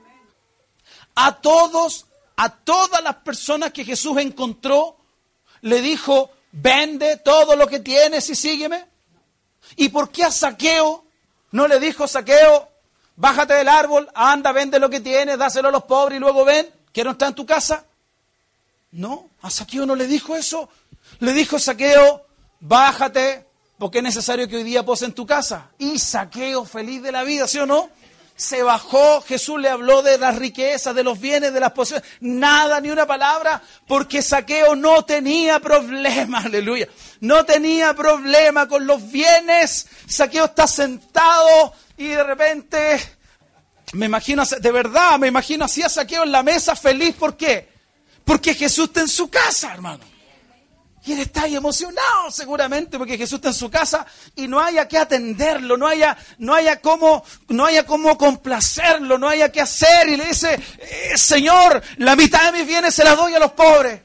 A 1.15 1.41
todos, 1.41 2.07
a 2.37 2.49
todas 2.49 3.03
las 3.03 3.17
personas 3.17 3.73
que 3.73 3.85
Jesús 3.85 4.19
encontró, 4.19 4.97
le 5.63 5.81
dijo, 5.81 6.31
vende 6.53 7.17
todo 7.19 7.57
lo 7.57 7.67
que 7.67 7.81
tienes 7.81 8.29
y 8.31 8.35
sígueme. 8.35 8.87
¿Y 9.77 9.89
por 9.89 10.11
qué 10.11 10.25
a 10.25 10.31
Saqueo 10.31 11.05
no 11.53 11.67
le 11.67 11.81
dijo, 11.81 12.07
Saqueo, 12.07 12.69
bájate 13.17 13.55
del 13.55 13.69
árbol, 13.69 14.09
anda, 14.15 14.53
vende 14.53 14.79
lo 14.79 14.91
que 14.91 15.01
tienes, 15.01 15.39
dáselo 15.39 15.69
a 15.69 15.73
los 15.73 15.85
pobres 15.85 16.17
y 16.17 16.21
luego 16.21 16.45
ven, 16.45 16.69
quiero 16.93 17.13
estar 17.13 17.29
en 17.29 17.35
tu 17.35 17.47
casa? 17.47 17.85
No, 18.93 19.31
a 19.43 19.51
Saqueo 19.51 19.87
no 19.87 19.97
le 19.97 20.07
dijo 20.07 20.37
eso. 20.37 20.69
Le 21.19 21.33
dijo 21.33 21.59
Saqueo, 21.59 22.27
bájate, 22.61 23.47
porque 23.79 23.99
es 23.99 24.05
necesario 24.05 24.49
que 24.49 24.57
hoy 24.57 24.63
día 24.63 24.85
pose 24.85 25.05
en 25.05 25.13
tu 25.13 25.27
casa. 25.27 25.71
Y 25.79 25.99
Saqueo, 25.99 26.65
feliz 26.65 27.03
de 27.03 27.13
la 27.13 27.25
vida, 27.25 27.49
¿sí 27.49 27.59
o 27.59 27.67
no? 27.67 27.91
Se 28.37 28.65
bajó, 28.65 29.21
Jesús 29.21 29.61
le 29.61 29.69
habló 29.69 30.03
de 30.03 30.19
las 30.19 30.37
riquezas, 30.37 30.95
de 30.95 31.05
los 31.05 31.21
bienes, 31.21 31.53
de 31.53 31.61
las 31.61 31.71
posesiones, 31.71 32.09
nada, 32.21 32.81
ni 32.81 32.91
una 32.91 33.07
palabra, 33.07 33.63
porque 33.87 34.23
Saqueo 34.23 34.75
no 34.75 35.05
tenía 35.05 35.61
problema, 35.61 36.39
aleluya, 36.45 36.89
no 37.21 37.45
tenía 37.45 37.95
problema 37.95 38.67
con 38.67 38.87
los 38.87 39.11
bienes. 39.11 39.87
Saqueo 40.09 40.47
está 40.47 40.67
sentado 40.67 41.73
y 41.97 42.09
de 42.09 42.25
repente, 42.25 43.01
me 43.93 44.07
imagino, 44.07 44.45
de 44.45 44.73
verdad, 44.73 45.17
me 45.19 45.29
imagino 45.29 45.67
así 45.67 45.83
a 45.83 45.89
Saqueo 45.89 46.25
en 46.25 46.33
la 46.33 46.43
mesa 46.43 46.75
feliz, 46.75 47.15
¿por 47.15 47.37
qué? 47.37 47.69
Porque 48.25 48.55
Jesús 48.55 48.87
está 48.87 49.01
en 49.01 49.09
su 49.09 49.31
casa, 49.31 49.73
hermano. 49.73 50.14
Y 51.07 51.13
él 51.13 51.21
está 51.21 51.43
ahí 51.43 51.55
emocionado 51.55 52.31
seguramente 52.31 52.97
porque 52.97 53.19
Jesús 53.19 53.37
está 53.37 53.49
en 53.49 53.55
su 53.55 53.71
casa 53.71 54.07
y 54.35 54.49
no 54.49 54.59
haya 54.59 54.89
que 54.89 54.97
atenderlo, 54.97 55.77
no 55.77 55.87
haya, 55.87 56.17
no 56.39 56.55
haya 56.55 56.81
cómo, 56.81 57.23
no 57.49 57.67
haya 57.67 57.85
cómo 57.85 58.17
complacerlo, 58.17 59.19
no 59.19 59.29
haya 59.29 59.53
que 59.53 59.61
hacer. 59.61 60.09
Y 60.09 60.17
le 60.17 60.27
dice, 60.27 60.55
eh, 60.55 61.19
Señor, 61.19 61.83
la 61.99 62.17
mitad 62.17 62.51
de 62.51 62.59
mis 62.59 62.67
bienes 62.67 62.95
se 62.95 63.05
las 63.05 63.19
doy 63.19 63.35
a 63.35 63.39
los 63.39 63.53
pobres. 63.53 64.01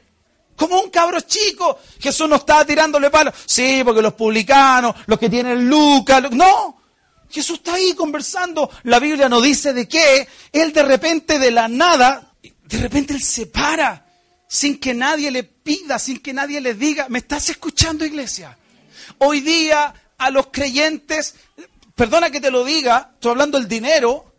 Como 0.57 0.81
un 0.81 0.89
cabro 0.89 1.21
chico. 1.21 1.79
Jesús 2.01 2.27
no 2.27 2.35
está 2.35 2.65
tirándole 2.65 3.09
palos. 3.09 3.33
Sí, 3.45 3.81
porque 3.85 4.01
los 4.01 4.13
publicanos, 4.13 4.93
los 5.05 5.17
que 5.17 5.29
tienen 5.29 5.69
Lucas, 5.69 6.29
no. 6.31 6.81
Jesús 7.29 7.59
está 7.59 7.75
ahí 7.75 7.93
conversando. 7.93 8.69
La 8.83 8.99
Biblia 8.99 9.29
no 9.29 9.39
dice 9.39 9.71
de 9.71 9.87
qué. 9.87 10.27
Él 10.51 10.73
de 10.73 10.83
repente, 10.83 11.39
de 11.39 11.51
la 11.51 11.69
nada, 11.69 12.33
de 12.41 12.77
repente 12.77 13.13
él 13.13 13.23
se 13.23 13.45
para 13.45 14.08
sin 14.51 14.79
que 14.79 14.95
nadie 14.95 15.29
le 15.29 15.43
pida, 15.43 15.99
sin 15.99 16.19
que 16.19 16.33
nadie 16.33 16.59
le 16.59 16.73
diga, 16.73 17.07
¿me 17.07 17.19
estás 17.19 17.49
escuchando 17.49 18.03
iglesia? 18.03 18.57
Hoy 19.19 19.41
día 19.41 19.93
a 20.17 20.31
los 20.31 20.47
creyentes, 20.47 21.35
perdona 21.93 22.31
que 22.31 22.41
te 22.41 22.49
lo 22.49 22.65
diga, 22.65 23.11
estoy 23.13 23.31
hablando 23.31 23.59
del 23.59 23.67
dinero, 23.67 24.33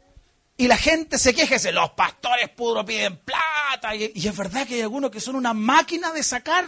y 0.57 0.67
la 0.67 0.77
gente 0.77 1.17
se 1.17 1.33
queja, 1.33 1.71
los 1.71 1.91
pastores 1.91 2.49
puro 2.51 2.85
piden 2.85 3.19
plata, 3.19 3.95
y, 3.95 4.13
es 4.17 4.37
verdad 4.37 4.67
que 4.67 4.75
hay 4.75 4.81
algunos 4.81 5.13
que 5.13 5.21
son 5.21 5.37
una 5.37 5.55
máquina 5.55 6.13
de 6.13 6.25
sacar. 6.25 6.67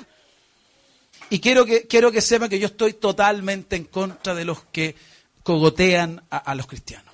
Y 1.28 1.40
quiero 1.40 1.66
que, 1.66 1.88
quiero 1.88 2.12
que 2.12 2.20
sepan 2.20 2.48
que 2.48 2.60
yo 2.60 2.66
estoy 2.66 2.92
totalmente 2.92 3.74
en 3.74 3.86
contra 3.86 4.36
de 4.36 4.44
los 4.44 4.62
que 4.66 4.94
cogotean 5.42 6.22
a 6.30 6.54
los 6.54 6.68
cristianos. 6.68 7.12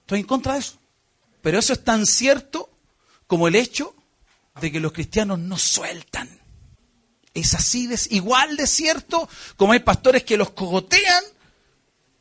Estoy 0.00 0.20
en 0.20 0.26
contra 0.26 0.52
de 0.52 0.58
eso. 0.58 0.78
Pero 1.40 1.58
eso 1.58 1.72
es 1.72 1.82
tan 1.82 2.04
cierto 2.04 2.68
como 3.26 3.48
el 3.48 3.54
hecho 3.54 3.94
de 4.60 4.72
que 4.72 4.80
los 4.80 4.92
cristianos 4.92 5.38
no 5.38 5.58
sueltan. 5.58 6.28
Es 7.32 7.54
así, 7.54 7.86
de, 7.86 7.98
igual 8.10 8.56
de 8.56 8.66
cierto 8.66 9.28
como 9.56 9.72
hay 9.72 9.80
pastores 9.80 10.22
que 10.22 10.36
los 10.36 10.50
cogotean, 10.50 11.24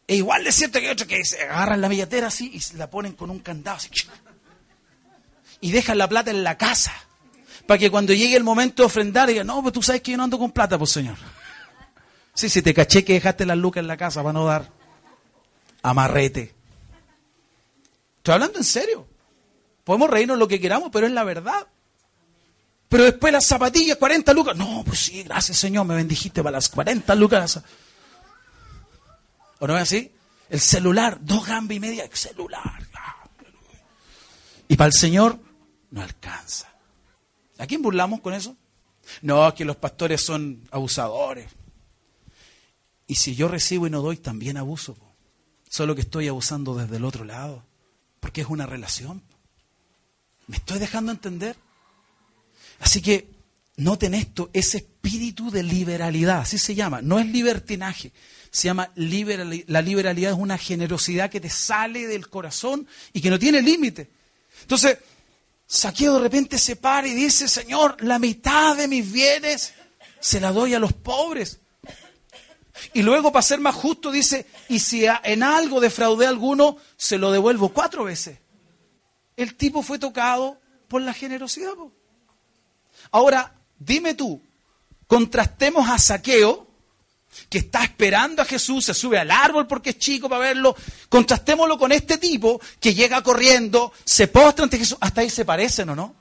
e 0.08 0.16
igual 0.16 0.44
de 0.44 0.52
cierto 0.52 0.80
que 0.80 0.88
hay 0.88 0.92
otros 0.92 1.08
que 1.08 1.24
se 1.24 1.42
agarran 1.44 1.82
la 1.82 1.88
billetera 1.88 2.28
así 2.28 2.52
y 2.54 2.60
se 2.60 2.78
la 2.78 2.90
ponen 2.90 3.14
con 3.14 3.30
un 3.30 3.40
candado 3.40 3.78
así, 3.78 3.90
y 5.62 5.72
dejan 5.72 5.98
la 5.98 6.10
plata 6.10 6.32
en 6.32 6.44
la 6.44 6.58
casa. 6.58 6.94
Para 7.68 7.78
que 7.78 7.90
cuando 7.90 8.14
llegue 8.14 8.36
el 8.36 8.44
momento 8.44 8.84
de 8.84 8.88
ofrendar, 8.88 9.30
digan, 9.30 9.48
no, 9.48 9.62
pues 9.62 9.74
tú 9.74 9.82
sabes 9.82 10.02
que 10.02 10.12
yo 10.12 10.18
no 10.18 10.26
ando 10.26 10.38
con 10.38 10.52
plata, 10.52 10.78
pues 10.78 10.92
señor. 10.92 11.16
Sí, 12.34 12.50
si 12.50 12.62
te 12.62 12.74
caché 12.74 13.06
que 13.06 13.14
dejaste 13.14 13.46
las 13.46 13.58
lucas 13.58 13.82
en 13.82 13.88
la 13.88 13.96
casa 13.96 14.22
para 14.22 14.34
no 14.34 14.46
dar 14.46 14.70
amarrete. 15.82 16.54
Estoy 18.18 18.34
hablando 18.34 18.58
en 18.58 18.64
serio. 18.64 19.08
Podemos 19.84 20.10
reírnos 20.10 20.38
lo 20.38 20.48
que 20.48 20.60
queramos, 20.60 20.90
pero 20.92 21.08
es 21.08 21.14
la 21.14 21.24
verdad. 21.24 21.68
Pero 22.94 23.06
después 23.06 23.34
las 23.34 23.48
zapatillas, 23.48 23.98
40 23.98 24.32
lucas. 24.36 24.56
No, 24.56 24.84
pues 24.86 25.00
sí, 25.00 25.24
gracias 25.24 25.58
Señor, 25.58 25.84
me 25.84 25.96
bendijiste 25.96 26.44
para 26.44 26.58
las 26.58 26.70
40 26.70 27.16
lucas. 27.16 27.60
¿O 29.58 29.66
no 29.66 29.76
es 29.76 29.82
así? 29.82 30.12
El 30.48 30.60
celular, 30.60 31.18
dos 31.20 31.44
gambas 31.48 31.76
y 31.76 31.80
media, 31.80 32.04
el 32.04 32.16
celular. 32.16 32.88
Y 34.68 34.76
para 34.76 34.90
el 34.90 34.94
Señor 34.94 35.40
no 35.90 36.04
alcanza. 36.04 36.72
¿A 37.58 37.66
quién 37.66 37.82
burlamos 37.82 38.22
con 38.22 38.36
eso? 38.36 38.56
No, 39.24 39.52
que 39.56 39.66
los 39.66 39.78
pastores 39.78 40.24
son 40.24 40.62
abusadores. 40.70 41.48
Y 43.08 43.16
si 43.16 43.34
yo 43.34 43.48
recibo 43.48 43.88
y 43.88 43.90
no 43.90 44.04
doy, 44.04 44.18
también 44.18 44.56
abuso. 44.56 44.96
Solo 45.68 45.96
que 45.96 46.02
estoy 46.02 46.28
abusando 46.28 46.76
desde 46.76 46.98
el 46.98 47.06
otro 47.06 47.26
lado. 47.26 47.66
Porque 48.20 48.42
es 48.42 48.48
una 48.50 48.68
relación. 48.68 49.24
¿Me 50.46 50.58
estoy 50.58 50.78
dejando 50.78 51.12
entender? 51.12 51.58
Así 52.80 53.02
que 53.02 53.30
noten 53.78 54.14
esto, 54.14 54.50
ese 54.54 54.78
espíritu 54.78 55.50
de 55.50 55.64
liberalidad, 55.64 56.40
así 56.40 56.58
se 56.58 56.76
llama, 56.76 57.02
no 57.02 57.20
es 57.20 57.28
libertinaje, 57.28 58.12
se 58.52 58.68
llama 58.68 58.92
liberalidad. 58.96 59.66
La 59.68 59.82
liberalidad 59.82 60.34
es 60.34 60.38
una 60.38 60.58
generosidad 60.58 61.30
que 61.30 61.42
te 61.42 61.50
sale 61.50 62.08
del 62.08 62.30
corazón 62.30 62.88
y 63.12 63.22
que 63.22 63.30
no 63.30 63.40
tiene 63.40 63.62
límite. 63.62 64.10
Entonces, 64.62 64.98
Saqueo 65.66 66.16
de 66.16 66.20
repente 66.20 66.58
se 66.58 66.76
para 66.76 67.08
y 67.08 67.14
dice, 67.14 67.48
Señor, 67.48 67.98
la 68.04 68.20
mitad 68.20 68.76
de 68.76 68.88
mis 68.88 69.12
bienes 69.12 69.74
se 70.20 70.40
la 70.40 70.52
doy 70.52 70.74
a 70.74 70.80
los 70.80 70.94
pobres. 70.94 71.60
Y 72.94 73.02
luego, 73.02 73.32
para 73.32 73.44
ser 73.44 73.60
más 73.60 73.76
justo, 73.76 74.12
dice, 74.12 74.46
y 74.70 74.80
si 74.80 75.06
en 75.24 75.44
algo 75.44 75.80
defraudé 75.80 76.26
a 76.26 76.30
alguno, 76.30 76.78
se 76.98 77.18
lo 77.18 77.32
devuelvo 77.32 77.70
cuatro 77.70 78.04
veces. 78.04 78.38
El 79.36 79.56
tipo 79.56 79.82
fue 79.82 80.00
tocado 80.00 80.60
por 80.88 81.02
la 81.02 81.14
generosidad. 81.14 81.74
Ahora, 83.14 83.54
dime 83.78 84.16
tú, 84.16 84.42
contrastemos 85.06 85.88
a 85.88 86.00
Saqueo, 86.00 86.68
que 87.48 87.60
está 87.60 87.84
esperando 87.84 88.42
a 88.42 88.46
Jesús, 88.46 88.86
se 88.86 88.94
sube 88.96 89.20
al 89.20 89.30
árbol 89.30 89.68
porque 89.68 89.92
es 89.92 90.00
chico 90.00 90.28
para 90.28 90.42
verlo, 90.42 90.76
contrastémoslo 91.10 91.78
con 91.78 91.92
este 91.92 92.18
tipo 92.18 92.60
que 92.80 92.96
llega 92.96 93.22
corriendo, 93.22 93.94
se 94.04 94.28
postra 94.28 94.64
ante 94.64 94.80
Jesús, 94.80 94.98
hasta 95.00 95.22
ahí 95.22 95.30
se 95.30 95.46
parecen 95.46 95.90
o 95.90 95.96
no. 95.96 96.16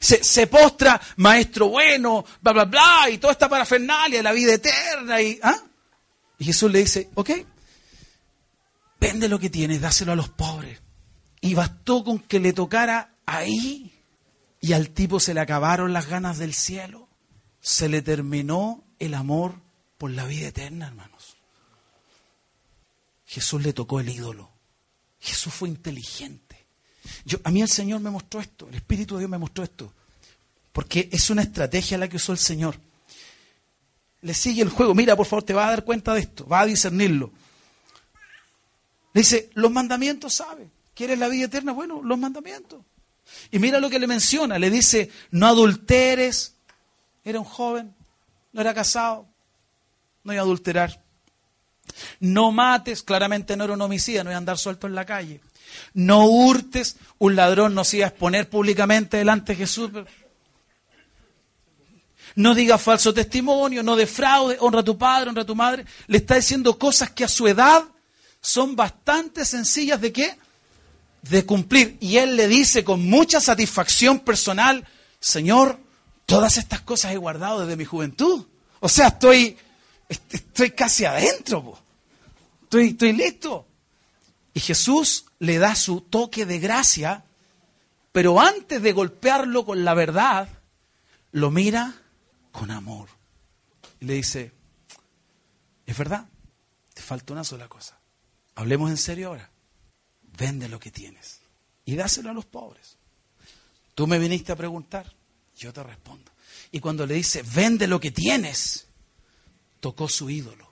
Se, 0.00 0.46
postra, 0.48 1.00
maestro 1.16 1.68
bueno, 1.68 2.24
bla, 2.40 2.52
bla, 2.52 2.64
bla, 2.64 3.10
y 3.10 3.18
toda 3.18 3.34
esta 3.34 3.48
parafernalia, 3.48 4.22
la 4.22 4.32
vida 4.32 4.54
eterna, 4.54 5.20
y, 5.20 5.38
¿ah? 5.42 5.62
y 6.38 6.44
Jesús 6.44 6.72
le 6.72 6.80
dice, 6.80 7.10
ok, 7.14 7.30
vende 8.98 9.28
lo 9.28 9.38
que 9.38 9.50
tienes, 9.50 9.80
dáselo 9.80 10.12
a 10.12 10.16
los 10.16 10.30
pobres. 10.30 10.80
Y 11.40 11.54
bastó 11.54 12.02
con 12.02 12.18
que 12.18 12.40
le 12.40 12.52
tocara 12.52 13.14
ahí 13.26 13.99
y 14.60 14.74
al 14.74 14.90
tipo 14.90 15.20
se 15.20 15.34
le 15.34 15.40
acabaron 15.40 15.92
las 15.92 16.06
ganas 16.06 16.38
del 16.38 16.54
cielo. 16.54 17.08
Se 17.60 17.88
le 17.88 18.02
terminó 18.02 18.84
el 18.98 19.14
amor 19.14 19.54
por 19.98 20.10
la 20.10 20.26
vida 20.26 20.48
eterna, 20.48 20.86
hermanos. 20.86 21.36
Jesús 23.26 23.62
le 23.62 23.72
tocó 23.72 24.00
el 24.00 24.08
ídolo. 24.08 24.50
Jesús 25.20 25.52
fue 25.52 25.68
inteligente. 25.68 26.66
Yo, 27.24 27.38
a 27.44 27.50
mí 27.50 27.62
el 27.62 27.68
Señor 27.68 28.00
me 28.00 28.10
mostró 28.10 28.40
esto, 28.40 28.68
el 28.68 28.74
Espíritu 28.74 29.14
de 29.14 29.20
Dios 29.20 29.30
me 29.30 29.38
mostró 29.38 29.64
esto. 29.64 29.92
Porque 30.72 31.08
es 31.12 31.30
una 31.30 31.42
estrategia 31.42 31.98
la 31.98 32.08
que 32.08 32.16
usó 32.16 32.32
el 32.32 32.38
Señor. 32.38 32.76
Le 34.22 34.34
sigue 34.34 34.62
el 34.62 34.68
juego. 34.68 34.94
Mira, 34.94 35.16
por 35.16 35.26
favor, 35.26 35.42
te 35.42 35.54
vas 35.54 35.68
a 35.68 35.70
dar 35.70 35.84
cuenta 35.84 36.14
de 36.14 36.20
esto. 36.20 36.46
Va 36.46 36.60
a 36.60 36.66
discernirlo. 36.66 37.32
Le 39.12 39.22
dice, 39.22 39.50
los 39.54 39.70
mandamientos 39.70 40.34
sabe. 40.34 40.68
¿Quieres 40.94 41.18
la 41.18 41.28
vida 41.28 41.46
eterna? 41.46 41.72
Bueno, 41.72 42.02
los 42.02 42.18
mandamientos. 42.18 42.84
Y 43.50 43.58
mira 43.58 43.80
lo 43.80 43.90
que 43.90 43.98
le 43.98 44.06
menciona, 44.06 44.58
le 44.58 44.70
dice, 44.70 45.10
no 45.30 45.46
adulteres, 45.46 46.54
era 47.24 47.38
un 47.38 47.44
joven, 47.44 47.94
no 48.52 48.60
era 48.60 48.74
casado, 48.74 49.26
no 50.24 50.32
iba 50.32 50.42
a 50.42 50.44
adulterar. 50.44 51.02
No 52.20 52.52
mates, 52.52 53.02
claramente 53.02 53.56
no 53.56 53.64
era 53.64 53.72
un 53.72 53.82
homicida, 53.82 54.22
no 54.22 54.30
iba 54.30 54.36
a 54.36 54.38
andar 54.38 54.58
suelto 54.58 54.86
en 54.86 54.94
la 54.94 55.04
calle. 55.04 55.40
No 55.94 56.26
hurtes, 56.26 56.96
un 57.18 57.36
ladrón 57.36 57.74
no 57.74 57.84
se 57.84 57.98
iba 57.98 58.06
a 58.06 58.10
exponer 58.10 58.48
públicamente 58.48 59.16
delante 59.16 59.52
de 59.52 59.58
Jesús. 59.58 59.90
No 62.36 62.54
digas 62.54 62.80
falso 62.80 63.12
testimonio, 63.12 63.82
no 63.82 63.96
defraude, 63.96 64.56
honra 64.60 64.80
a 64.80 64.84
tu 64.84 64.96
padre, 64.96 65.30
honra 65.30 65.42
a 65.42 65.46
tu 65.46 65.56
madre. 65.56 65.84
Le 66.06 66.18
está 66.18 66.36
diciendo 66.36 66.78
cosas 66.78 67.10
que 67.10 67.24
a 67.24 67.28
su 67.28 67.48
edad 67.48 67.84
son 68.40 68.76
bastante 68.76 69.44
sencillas 69.44 70.00
de 70.00 70.12
qué? 70.12 70.38
De 71.22 71.44
cumplir. 71.44 71.96
Y 72.00 72.16
él 72.18 72.36
le 72.36 72.48
dice 72.48 72.84
con 72.84 73.08
mucha 73.08 73.40
satisfacción 73.40 74.20
personal, 74.20 74.86
Señor, 75.18 75.78
todas 76.26 76.56
estas 76.56 76.80
cosas 76.80 77.12
he 77.12 77.16
guardado 77.16 77.60
desde 77.60 77.76
mi 77.76 77.84
juventud. 77.84 78.46
O 78.80 78.88
sea, 78.88 79.08
estoy, 79.08 79.56
estoy 80.08 80.70
casi 80.70 81.04
adentro, 81.04 81.78
Estoy, 82.62 82.90
estoy 82.90 83.12
listo. 83.12 83.66
Y 84.54 84.60
Jesús 84.60 85.26
le 85.40 85.58
da 85.58 85.74
su 85.74 86.02
toque 86.02 86.46
de 86.46 86.60
gracia, 86.60 87.24
pero 88.12 88.40
antes 88.40 88.80
de 88.80 88.92
golpearlo 88.92 89.64
con 89.64 89.84
la 89.84 89.94
verdad, 89.94 90.48
lo 91.32 91.50
mira 91.50 91.94
con 92.52 92.70
amor. 92.70 93.08
Y 94.00 94.04
le 94.06 94.14
dice, 94.14 94.52
es 95.84 95.98
verdad, 95.98 96.28
te 96.94 97.02
falta 97.02 97.32
una 97.32 97.42
sola 97.42 97.68
cosa. 97.68 97.98
Hablemos 98.54 98.90
en 98.90 98.96
serio 98.96 99.28
ahora. 99.28 99.50
Vende 100.40 100.70
lo 100.70 100.80
que 100.80 100.90
tienes 100.90 101.40
y 101.84 101.96
dáselo 101.96 102.30
a 102.30 102.32
los 102.32 102.46
pobres. 102.46 102.96
Tú 103.94 104.06
me 104.06 104.18
viniste 104.18 104.52
a 104.52 104.56
preguntar, 104.56 105.12
yo 105.54 105.70
te 105.70 105.82
respondo. 105.82 106.32
Y 106.72 106.80
cuando 106.80 107.04
le 107.04 107.12
dice, 107.12 107.42
vende 107.42 107.86
lo 107.86 108.00
que 108.00 108.10
tienes, 108.10 108.86
tocó 109.80 110.08
su 110.08 110.30
ídolo. 110.30 110.66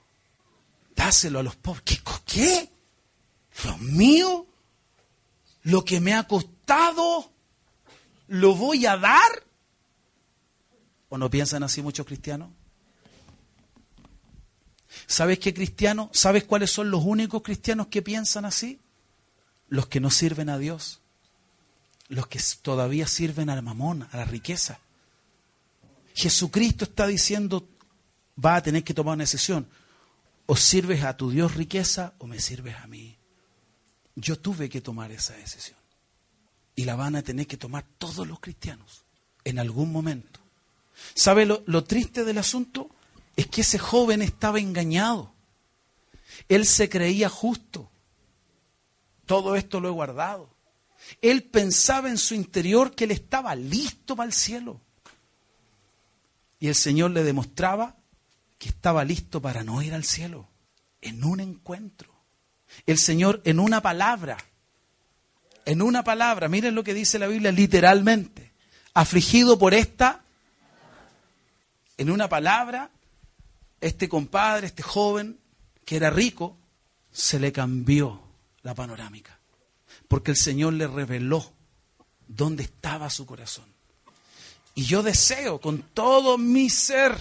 Dáselo 0.95 1.37
a 1.37 1.43
los 1.43 1.55
pobres. 1.55 1.83
¿Qué? 1.85 2.01
¿Qué? 2.25 2.71
Dios 3.61 3.79
mío, 3.79 4.47
lo 5.61 5.85
que 5.85 5.99
me 5.99 6.15
ha 6.15 6.27
costado, 6.27 7.31
lo 8.27 8.55
voy 8.55 8.87
a 8.87 8.97
dar. 8.97 9.43
¿O 11.09 11.17
no 11.19 11.29
piensan 11.29 11.61
así 11.61 11.83
muchos 11.83 12.07
cristianos? 12.07 12.49
¿Sabes 15.05 15.37
qué 15.37 15.53
cristiano? 15.53 16.09
¿Sabes 16.11 16.45
cuáles 16.45 16.71
son 16.71 16.89
los 16.89 17.03
únicos 17.03 17.43
cristianos 17.43 17.85
que 17.85 18.01
piensan 18.01 18.45
así? 18.45 18.79
Los 19.69 19.87
que 19.87 19.99
no 19.99 20.09
sirven 20.09 20.49
a 20.49 20.57
Dios. 20.57 20.99
Los 22.07 22.27
que 22.27 22.39
todavía 22.61 23.07
sirven 23.07 23.49
al 23.49 23.61
mamón, 23.61 24.07
a 24.11 24.17
la 24.17 24.25
riqueza. 24.25 24.79
Jesucristo 26.15 26.85
está 26.85 27.07
diciendo, 27.07 27.67
va 28.43 28.55
a 28.55 28.63
tener 28.63 28.83
que 28.83 28.93
tomar 28.93 29.13
una 29.13 29.23
decisión. 29.23 29.67
O 30.47 30.55
sirves 30.55 31.03
a 31.03 31.15
tu 31.15 31.29
Dios 31.29 31.55
riqueza 31.55 32.13
o 32.17 32.27
me 32.27 32.39
sirves 32.39 32.75
a 32.77 32.87
mí. 32.87 33.15
Yo 34.15 34.39
tuve 34.39 34.69
que 34.69 34.81
tomar 34.81 35.11
esa 35.11 35.33
decisión. 35.35 35.77
Y 36.75 36.85
la 36.85 36.95
van 36.95 37.15
a 37.15 37.21
tener 37.21 37.45
que 37.45 37.57
tomar 37.57 37.85
todos 37.97 38.27
los 38.27 38.39
cristianos 38.39 39.03
en 39.43 39.59
algún 39.59 39.91
momento. 39.91 40.39
¿Sabe 41.13 41.45
lo, 41.45 41.63
lo 41.67 41.83
triste 41.83 42.23
del 42.23 42.37
asunto? 42.37 42.89
Es 43.35 43.47
que 43.47 43.61
ese 43.61 43.77
joven 43.77 44.21
estaba 44.21 44.59
engañado. 44.59 45.33
Él 46.47 46.65
se 46.65 46.89
creía 46.89 47.29
justo. 47.29 47.88
Todo 49.29 49.55
esto 49.55 49.79
lo 49.79 49.89
he 49.89 49.91
guardado. 49.91 50.49
Él 51.21 51.43
pensaba 51.43 52.09
en 52.09 52.17
su 52.17 52.33
interior 52.33 52.95
que 52.95 53.03
él 53.03 53.11
estaba 53.11 53.53
listo 53.53 54.15
para 54.15 54.25
el 54.25 54.33
cielo. 54.33 54.81
Y 56.59 56.67
el 56.67 56.73
Señor 56.73 57.11
le 57.11 57.23
demostraba 57.23 57.95
que 58.57 58.69
estaba 58.69 59.05
listo 59.05 59.39
para 59.39 59.63
no 59.63 59.83
ir 59.83 59.93
al 59.93 60.03
cielo, 60.03 60.49
en 60.99 61.23
un 61.23 61.41
encuentro. 61.41 62.11
El 62.87 62.97
Señor 62.97 63.39
en 63.45 63.59
una 63.59 63.83
palabra, 63.83 64.35
en 65.63 65.83
una 65.83 66.03
palabra, 66.03 66.47
miren 66.47 66.73
lo 66.73 66.83
que 66.83 66.95
dice 66.95 67.19
la 67.19 67.27
Biblia 67.27 67.51
literalmente, 67.51 68.51
afligido 68.95 69.59
por 69.59 69.75
esta, 69.75 70.23
en 71.99 72.09
una 72.09 72.27
palabra, 72.29 72.89
este 73.79 74.09
compadre, 74.09 74.65
este 74.65 74.81
joven, 74.81 75.39
que 75.85 75.97
era 75.97 76.09
rico, 76.09 76.57
se 77.11 77.39
le 77.39 77.51
cambió 77.51 78.28
panorámica, 78.75 79.39
porque 80.07 80.31
el 80.31 80.37
Señor 80.37 80.73
le 80.73 80.87
reveló 80.87 81.53
dónde 82.27 82.63
estaba 82.63 83.09
su 83.09 83.25
corazón. 83.25 83.65
Y 84.75 84.83
yo 84.83 85.03
deseo 85.03 85.59
con 85.59 85.81
todo 85.93 86.37
mi 86.37 86.69
ser, 86.69 87.17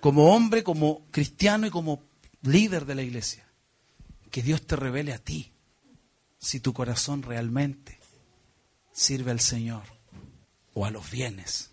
como 0.00 0.34
hombre, 0.34 0.62
como 0.62 1.02
cristiano 1.10 1.66
y 1.66 1.70
como 1.70 2.02
líder 2.42 2.84
de 2.84 2.94
la 2.94 3.02
iglesia, 3.02 3.46
que 4.30 4.42
Dios 4.42 4.66
te 4.66 4.76
revele 4.76 5.12
a 5.12 5.18
ti 5.18 5.52
si 6.38 6.60
tu 6.60 6.72
corazón 6.72 7.22
realmente 7.22 7.98
sirve 8.92 9.30
al 9.30 9.40
Señor 9.40 9.82
o 10.74 10.84
a 10.84 10.90
los 10.90 11.10
bienes 11.10 11.70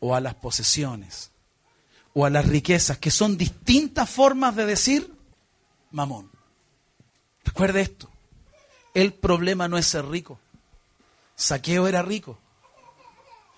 o 0.00 0.14
a 0.14 0.20
las 0.20 0.34
posesiones 0.34 1.30
o 2.14 2.26
a 2.26 2.30
las 2.30 2.46
riquezas, 2.46 2.98
que 2.98 3.10
son 3.10 3.36
distintas 3.36 4.08
formas 4.08 4.54
de 4.56 4.66
decir 4.66 5.12
mamón. 5.90 6.31
Recuerde 7.44 7.80
esto, 7.80 8.08
el 8.94 9.12
problema 9.12 9.68
no 9.68 9.78
es 9.78 9.86
ser 9.86 10.06
rico. 10.06 10.38
Saqueo 11.36 11.88
era 11.88 12.02
rico. 12.02 12.38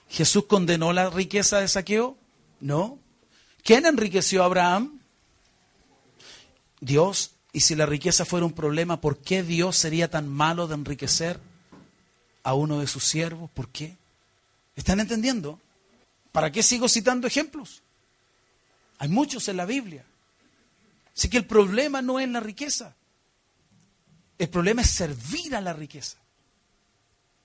¿Jesús 0.09 0.47
condenó 0.47 0.93
la 0.93 1.11
riqueza 1.11 1.59
de 1.59 1.69
saqueo? 1.69 2.17
No. 2.61 2.99
¿Quién 3.63 3.87
enriqueció 3.87 4.43
a 4.43 4.47
Abraham? 4.47 5.01
Dios. 6.81 7.33
Y 7.53 7.61
si 7.61 7.75
la 7.75 7.87
riqueza 7.87 8.25
fuera 8.25 8.47
un 8.47 8.53
problema, 8.53 9.01
¿por 9.01 9.19
qué 9.19 9.43
Dios 9.43 9.77
sería 9.77 10.11
tan 10.11 10.29
malo 10.29 10.67
de 10.67 10.75
enriquecer 10.75 11.39
a 12.43 12.55
uno 12.55 12.81
de 12.81 12.87
sus 12.87 13.05
siervos? 13.05 13.51
¿Por 13.51 13.69
qué? 13.69 13.97
¿Están 14.77 15.01
entendiendo? 15.01 15.61
¿Para 16.33 16.51
qué 16.51 16.63
sigo 16.63 16.89
citando 16.89 17.27
ejemplos? 17.27 17.83
Hay 18.99 19.09
muchos 19.09 19.49
en 19.49 19.57
la 19.57 19.67
Biblia. 19.67 20.05
Así 21.17 21.29
que 21.29 21.37
el 21.37 21.47
problema 21.47 22.03
no 22.03 22.19
es 22.19 22.29
la 22.29 22.41
riqueza. 22.41 22.97
El 24.39 24.49
problema 24.49 24.83
es 24.83 24.91
servir 24.91 25.55
a 25.55 25.61
la 25.61 25.73
riqueza. 25.73 26.19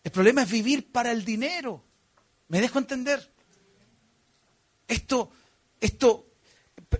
El 0.03 0.11
problema 0.11 0.43
es 0.43 0.49
vivir 0.49 0.91
para 0.91 1.11
el 1.11 1.23
dinero. 1.23 1.83
¿Me 2.47 2.61
dejo 2.61 2.79
entender? 2.79 3.31
Esto, 4.87 5.31
esto, 5.79 6.25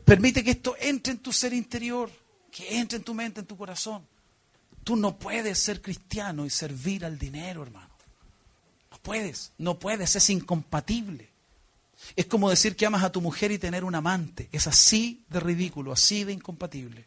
permite 0.06 0.44
que 0.44 0.52
esto 0.52 0.76
entre 0.80 1.14
en 1.14 1.20
tu 1.20 1.34
ser 1.34 1.54
interior, 1.54 2.12
que 2.52 2.78
entre 2.78 2.98
en 2.98 3.04
tu 3.04 3.14
mente, 3.14 3.40
en 3.40 3.48
tu 3.48 3.58
corazón. 3.58 4.06
Tú 4.84 4.96
no 4.96 5.18
puedes 5.18 5.58
ser 5.58 5.82
cristiano 5.82 6.46
y 6.46 6.50
servir 6.50 7.04
al 7.06 7.18
dinero, 7.18 7.64
hermano. 7.64 7.90
No 8.92 8.98
puedes, 9.00 9.52
no 9.58 9.80
puedes, 9.80 10.16
es 10.16 10.30
incompatible. 10.30 11.30
Es 12.16 12.26
como 12.28 12.50
decir 12.50 12.76
que 12.76 12.86
amas 12.86 13.04
a 13.04 13.12
tu 13.12 13.22
mujer 13.22 13.52
y 13.52 13.58
tener 13.58 13.84
un 13.84 13.96
amante. 13.96 14.50
Es 14.52 14.68
así 14.68 15.26
de 15.30 15.40
ridículo, 15.40 15.92
así 15.92 16.24
de 16.24 16.34
incompatible. 16.34 17.06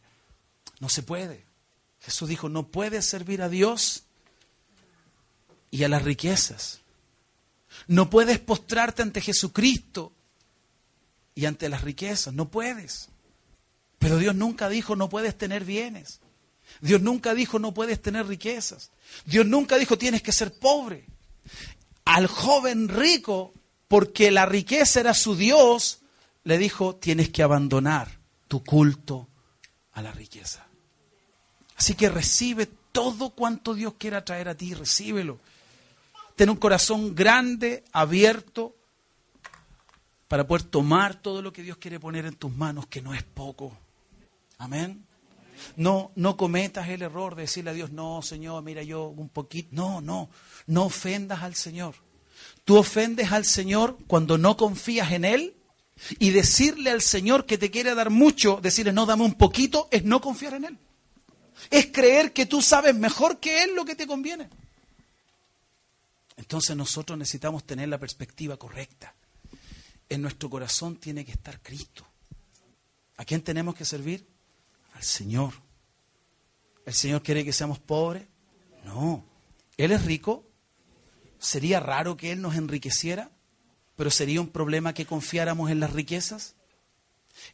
No 0.80 0.88
se 0.88 1.02
puede. 1.02 1.44
Jesús 2.02 2.28
dijo, 2.28 2.48
no 2.48 2.68
puedes 2.68 3.06
servir 3.06 3.42
a 3.42 3.48
Dios 3.48 4.04
y 5.70 5.84
a 5.84 5.88
las 5.88 6.02
riquezas. 6.02 6.80
No 7.86 8.10
puedes 8.10 8.38
postrarte 8.38 9.02
ante 9.02 9.20
Jesucristo 9.20 10.12
y 11.34 11.46
ante 11.46 11.68
las 11.68 11.82
riquezas, 11.82 12.34
no 12.34 12.50
puedes. 12.50 13.08
Pero 13.98 14.18
Dios 14.18 14.34
nunca 14.34 14.68
dijo 14.68 14.96
no 14.96 15.08
puedes 15.08 15.38
tener 15.38 15.64
bienes. 15.64 16.20
Dios 16.80 17.00
nunca 17.02 17.34
dijo 17.34 17.58
no 17.58 17.72
puedes 17.72 18.02
tener 18.02 18.26
riquezas. 18.26 18.90
Dios 19.24 19.46
nunca 19.46 19.76
dijo 19.76 19.96
tienes 19.96 20.22
que 20.22 20.32
ser 20.32 20.52
pobre. 20.52 21.06
Al 22.04 22.26
joven 22.26 22.88
rico, 22.88 23.52
porque 23.86 24.32
la 24.32 24.44
riqueza 24.44 25.00
era 25.00 25.14
su 25.14 25.36
Dios, 25.36 26.00
le 26.42 26.58
dijo 26.58 26.96
tienes 26.96 27.30
que 27.30 27.44
abandonar 27.44 28.18
tu 28.48 28.64
culto 28.64 29.28
a 29.92 30.02
la 30.02 30.10
riqueza. 30.10 30.66
Así 31.76 31.94
que 31.94 32.08
recibe 32.08 32.66
todo 32.92 33.30
cuanto 33.30 33.74
Dios 33.74 33.94
quiera 33.98 34.24
traer 34.24 34.48
a 34.48 34.54
ti, 34.54 34.74
recíbelo. 34.74 35.38
Ten 36.36 36.50
un 36.50 36.56
corazón 36.56 37.14
grande, 37.14 37.84
abierto, 37.92 38.74
para 40.28 40.46
poder 40.46 40.62
tomar 40.62 41.14
todo 41.14 41.42
lo 41.42 41.52
que 41.52 41.62
Dios 41.62 41.76
quiere 41.76 42.00
poner 42.00 42.24
en 42.26 42.36
tus 42.36 42.50
manos, 42.52 42.86
que 42.86 43.02
no 43.02 43.14
es 43.14 43.22
poco. 43.22 43.76
Amén. 44.58 45.04
No, 45.76 46.10
no 46.16 46.36
cometas 46.36 46.88
el 46.88 47.02
error 47.02 47.34
de 47.34 47.42
decirle 47.42 47.70
a 47.70 47.74
Dios, 47.74 47.92
no, 47.92 48.22
Señor, 48.22 48.62
mira 48.62 48.82
yo 48.82 49.06
un 49.06 49.28
poquito. 49.28 49.68
No, 49.72 50.00
no, 50.00 50.28
no 50.66 50.84
ofendas 50.84 51.42
al 51.42 51.54
Señor. 51.54 51.94
Tú 52.64 52.76
ofendes 52.76 53.32
al 53.32 53.44
Señor 53.44 53.98
cuando 54.06 54.38
no 54.38 54.56
confías 54.56 55.12
en 55.12 55.24
Él 55.24 55.54
y 56.18 56.30
decirle 56.30 56.90
al 56.90 57.02
Señor 57.02 57.46
que 57.46 57.58
te 57.58 57.70
quiere 57.70 57.94
dar 57.94 58.10
mucho, 58.10 58.58
decirle, 58.62 58.92
no, 58.92 59.06
dame 59.06 59.24
un 59.24 59.34
poquito, 59.34 59.88
es 59.90 60.04
no 60.04 60.20
confiar 60.20 60.54
en 60.54 60.64
Él. 60.64 60.78
Es 61.70 61.86
creer 61.86 62.32
que 62.32 62.46
tú 62.46 62.62
sabes 62.62 62.94
mejor 62.94 63.40
que 63.40 63.62
Él 63.62 63.74
lo 63.74 63.84
que 63.84 63.94
te 63.94 64.06
conviene. 64.06 64.48
Entonces 66.36 66.76
nosotros 66.76 67.18
necesitamos 67.18 67.64
tener 67.64 67.88
la 67.88 67.98
perspectiva 67.98 68.56
correcta. 68.56 69.14
En 70.08 70.22
nuestro 70.22 70.50
corazón 70.50 70.96
tiene 70.96 71.24
que 71.24 71.32
estar 71.32 71.60
Cristo. 71.62 72.06
¿A 73.16 73.24
quién 73.24 73.42
tenemos 73.42 73.74
que 73.74 73.84
servir? 73.84 74.26
Al 74.94 75.02
Señor. 75.02 75.52
¿El 76.84 76.94
Señor 76.94 77.22
quiere 77.22 77.44
que 77.44 77.52
seamos 77.52 77.78
pobres? 77.78 78.24
No. 78.84 79.24
¿Él 79.76 79.92
es 79.92 80.04
rico? 80.04 80.44
¿Sería 81.38 81.80
raro 81.80 82.16
que 82.16 82.32
Él 82.32 82.42
nos 82.42 82.56
enriqueciera? 82.56 83.30
¿Pero 83.96 84.10
sería 84.10 84.40
un 84.40 84.48
problema 84.48 84.94
que 84.94 85.06
confiáramos 85.06 85.70
en 85.70 85.80
las 85.80 85.92
riquezas? 85.92 86.56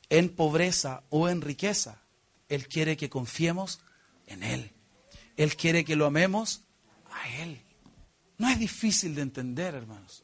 En 0.09 0.29
pobreza 0.29 1.05
o 1.11 1.29
en 1.29 1.41
riqueza, 1.41 2.03
Él 2.49 2.69
quiere 2.69 2.97
que 2.97 3.11
confiemos 3.11 3.81
en 4.29 4.43
Él. 4.43 4.73
Él 5.37 5.57
quiere 5.57 5.85
que 5.85 5.97
lo 5.97 6.07
amemos 6.07 6.63
a 7.11 7.29
Él. 7.43 7.61
No 8.39 8.49
es 8.49 8.59
difícil 8.59 9.15
de 9.15 9.23
entender, 9.23 9.75
hermanos, 9.75 10.23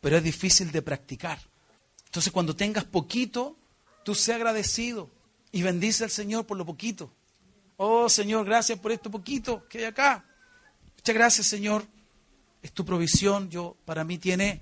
pero 0.00 0.16
es 0.16 0.22
difícil 0.22 0.70
de 0.70 0.82
practicar. 0.82 1.38
Entonces 2.06 2.32
cuando 2.32 2.54
tengas 2.54 2.84
poquito, 2.84 3.56
tú 4.04 4.14
sé 4.14 4.34
agradecido 4.34 5.10
y 5.52 5.62
bendice 5.62 6.04
al 6.04 6.10
Señor 6.10 6.46
por 6.46 6.56
lo 6.56 6.64
poquito. 6.64 7.12
Oh 7.76 8.08
Señor, 8.08 8.44
gracias 8.44 8.78
por 8.78 8.92
esto 8.92 9.10
poquito 9.10 9.66
que 9.68 9.78
hay 9.78 9.84
acá. 9.84 10.24
Muchas 10.96 11.14
gracias 11.14 11.46
Señor. 11.46 11.86
Es 12.62 12.72
tu 12.72 12.84
provisión. 12.84 13.48
Yo, 13.48 13.76
para 13.84 14.04
mí 14.04 14.18
tiene, 14.18 14.60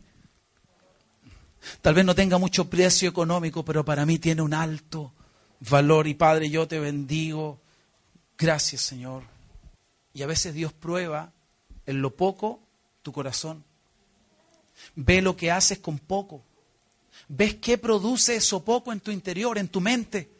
tal 1.82 1.94
vez 1.94 2.04
no 2.04 2.14
tenga 2.14 2.38
mucho 2.38 2.70
precio 2.70 3.08
económico, 3.08 3.64
pero 3.64 3.84
para 3.84 4.06
mí 4.06 4.18
tiene 4.18 4.42
un 4.42 4.54
alto 4.54 5.12
valor. 5.60 6.06
Y 6.06 6.14
Padre, 6.14 6.48
yo 6.48 6.68
te 6.68 6.78
bendigo. 6.78 7.60
Gracias 8.38 8.82
Señor. 8.82 9.24
Y 10.14 10.22
a 10.22 10.26
veces 10.26 10.54
Dios 10.54 10.72
prueba 10.72 11.32
en 11.86 12.00
lo 12.00 12.14
poco 12.16 12.60
tu 13.02 13.12
corazón. 13.12 13.64
Ve 14.94 15.20
lo 15.20 15.36
que 15.36 15.50
haces 15.50 15.78
con 15.78 15.98
poco. 15.98 16.44
Ves 17.26 17.56
qué 17.56 17.78
produce 17.78 18.36
eso 18.36 18.64
poco 18.64 18.92
en 18.92 19.00
tu 19.00 19.10
interior, 19.10 19.58
en 19.58 19.68
tu 19.68 19.80
mente. 19.80 20.30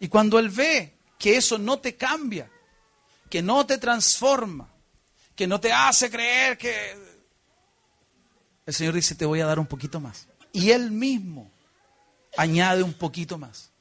Y 0.00 0.08
cuando 0.08 0.38
Él 0.38 0.50
ve 0.50 0.94
que 1.18 1.36
eso 1.36 1.58
no 1.58 1.78
te 1.78 1.96
cambia, 1.96 2.50
que 3.30 3.40
no 3.40 3.64
te 3.64 3.78
transforma, 3.78 4.68
que 5.34 5.46
no 5.46 5.60
te 5.60 5.72
hace 5.72 6.10
creer 6.10 6.58
que... 6.58 7.12
El 8.66 8.74
Señor 8.74 8.94
dice, 8.94 9.14
te 9.14 9.26
voy 9.26 9.40
a 9.40 9.46
dar 9.46 9.58
un 9.58 9.66
poquito 9.66 10.00
más. 10.00 10.28
Y 10.52 10.70
Él 10.70 10.90
mismo 10.90 11.50
añade 12.36 12.82
un 12.82 12.94
poquito 12.94 13.38
más. 13.38 13.71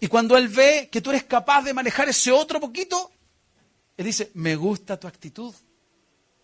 Y 0.00 0.08
cuando 0.08 0.36
Él 0.36 0.48
ve 0.48 0.88
que 0.90 1.00
tú 1.00 1.10
eres 1.10 1.24
capaz 1.24 1.62
de 1.62 1.74
manejar 1.74 2.08
ese 2.08 2.32
otro 2.32 2.60
poquito, 2.60 3.10
Él 3.96 4.06
dice, 4.06 4.30
me 4.34 4.56
gusta 4.56 4.98
tu 4.98 5.06
actitud, 5.06 5.54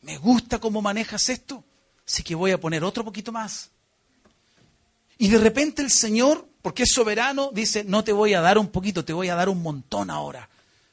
me 0.02 0.16
gusta 0.18 0.58
cómo 0.58 0.80
manejas 0.82 1.28
esto, 1.28 1.64
así 2.06 2.22
que 2.22 2.34
voy 2.34 2.50
a 2.52 2.60
poner 2.60 2.84
otro 2.84 3.04
poquito 3.04 3.32
más. 3.32 3.70
Y 5.18 5.28
de 5.28 5.38
repente 5.38 5.82
el 5.82 5.90
Señor, 5.90 6.46
porque 6.62 6.84
es 6.84 6.92
soberano, 6.92 7.50
dice, 7.52 7.82
no 7.84 8.04
te 8.04 8.12
voy 8.12 8.34
a 8.34 8.40
dar 8.40 8.58
un 8.58 8.68
poquito, 8.68 9.04
te 9.04 9.12
voy 9.12 9.28
a 9.28 9.34
dar 9.34 9.48
un 9.48 9.62
montón 9.62 10.10
ahora, 10.10 10.48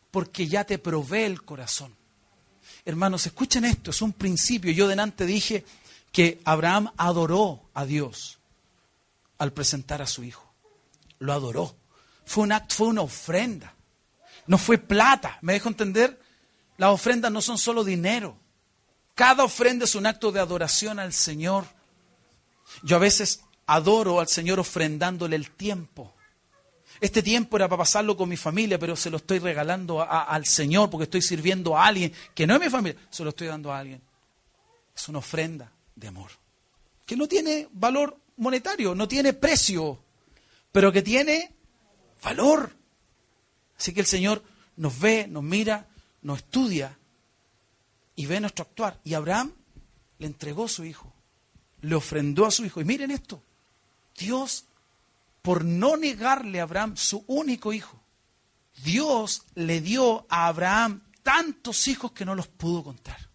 porque 0.10 0.48
ya 0.48 0.64
te 0.64 0.80
provee 0.80 1.24
el 1.24 1.44
corazón. 1.44 1.96
Hermanos, 2.86 3.26
escuchen 3.26 3.66
esto, 3.66 3.92
es 3.92 4.02
un 4.02 4.14
principio. 4.14 4.72
Yo 4.72 4.88
delante 4.88 5.26
dije 5.26 5.66
que 6.12 6.40
Abraham 6.46 6.92
adoró 6.98 7.62
a 7.74 7.86
Dios 7.86 8.38
al 9.38 9.54
presentar 9.54 10.02
a 10.02 10.08
su 10.08 10.24
hijo. 10.24 10.54
Lo 11.20 11.34
adoró. 11.34 11.76
Fue 12.26 12.44
un 12.44 12.52
acto, 12.52 12.76
fue 12.76 12.88
una 12.88 13.02
ofrenda. 13.02 13.74
No 14.48 14.58
fue 14.58 14.78
plata. 14.78 15.38
¿Me 15.42 15.54
dejo 15.54 15.70
entender? 15.70 16.20
Las 16.78 16.92
ofrendas 16.92 17.32
no 17.32 17.42
son 17.42 17.58
solo 17.58 17.84
dinero. 17.84 18.38
Cada 19.14 19.44
ofrenda 19.44 19.86
es 19.86 19.96
un 19.96 20.06
acto 20.06 20.32
de 20.32 20.40
adoración 20.40 21.00
al 21.00 21.14
Señor. 21.14 21.66
Yo 22.84 22.98
a 22.98 23.00
veces 23.00 23.42
adoro 23.66 24.20
al 24.20 24.28
Señor 24.28 24.60
ofrendándole 24.60 25.36
el 25.36 25.52
tiempo. 25.52 26.14
Este 27.02 27.22
tiempo 27.22 27.58
era 27.58 27.68
para 27.68 27.80
pasarlo 27.80 28.16
con 28.16 28.30
mi 28.30 28.38
familia, 28.38 28.80
pero 28.80 28.96
se 28.96 29.10
lo 29.10 29.18
estoy 29.18 29.40
regalando 29.40 30.02
al 30.02 30.46
Señor 30.46 30.90
porque 30.90 31.04
estoy 31.04 31.22
sirviendo 31.22 31.78
a 31.78 31.86
alguien 31.88 32.14
que 32.34 32.48
no 32.48 32.56
es 32.56 32.62
mi 32.62 32.70
familia, 32.70 33.00
se 33.10 33.24
lo 33.24 33.30
estoy 33.30 33.48
dando 33.48 33.72
a 33.72 33.80
alguien. 33.80 34.02
Es 34.96 35.10
una 35.10 35.20
ofrenda 35.20 35.72
de 35.94 36.08
amor, 36.08 36.32
que 37.06 37.18
no 37.18 37.28
tiene 37.28 37.68
valor 37.72 38.18
monetario, 38.38 38.96
no 38.96 39.08
tiene 39.08 39.34
precio, 39.34 40.00
pero 40.72 40.92
que 40.92 41.02
tiene 41.02 41.55
valor. 42.26 42.76
Así 43.78 43.94
que 43.94 44.02
el 44.02 44.08
Señor 44.08 44.44
nos 44.76 45.00
ve, 45.00 45.28
nos 45.28 45.44
mira, 45.44 45.88
nos 46.22 46.40
estudia 46.40 46.98
y 48.16 48.26
ve 48.26 48.40
nuestro 48.40 48.64
actuar. 48.64 49.00
Y 49.04 49.14
Abraham 49.14 49.54
le 50.18 50.28
entregó 50.28 50.68
su 50.68 50.84
hijo, 50.84 51.14
le 51.82 51.96
ofrendó 51.96 52.46
a 52.46 52.52
su 52.52 52.66
hijo. 52.66 52.82
Y 52.82 52.86
miren 52.86 53.12
esto, 53.12 53.42
Dios, 54.18 54.66
por 55.42 55.64
no 55.64 55.98
negarle 55.98 56.60
a 56.60 56.64
Abraham 56.64 56.98
su 56.98 57.24
único 57.28 57.72
hijo, 57.72 58.02
Dios 58.84 59.44
le 59.54 59.80
dio 59.80 60.26
a 60.28 60.48
Abraham 60.48 61.02
tantos 61.22 61.88
hijos 61.88 62.12
que 62.12 62.26
no 62.26 62.36
los 62.36 62.48
pudo 62.48 62.84
contar. 62.84 63.30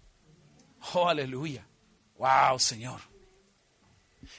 Oh, 0.95 1.09
aleluya. 1.09 1.65
Wow, 2.19 2.59
Señor. 2.59 3.01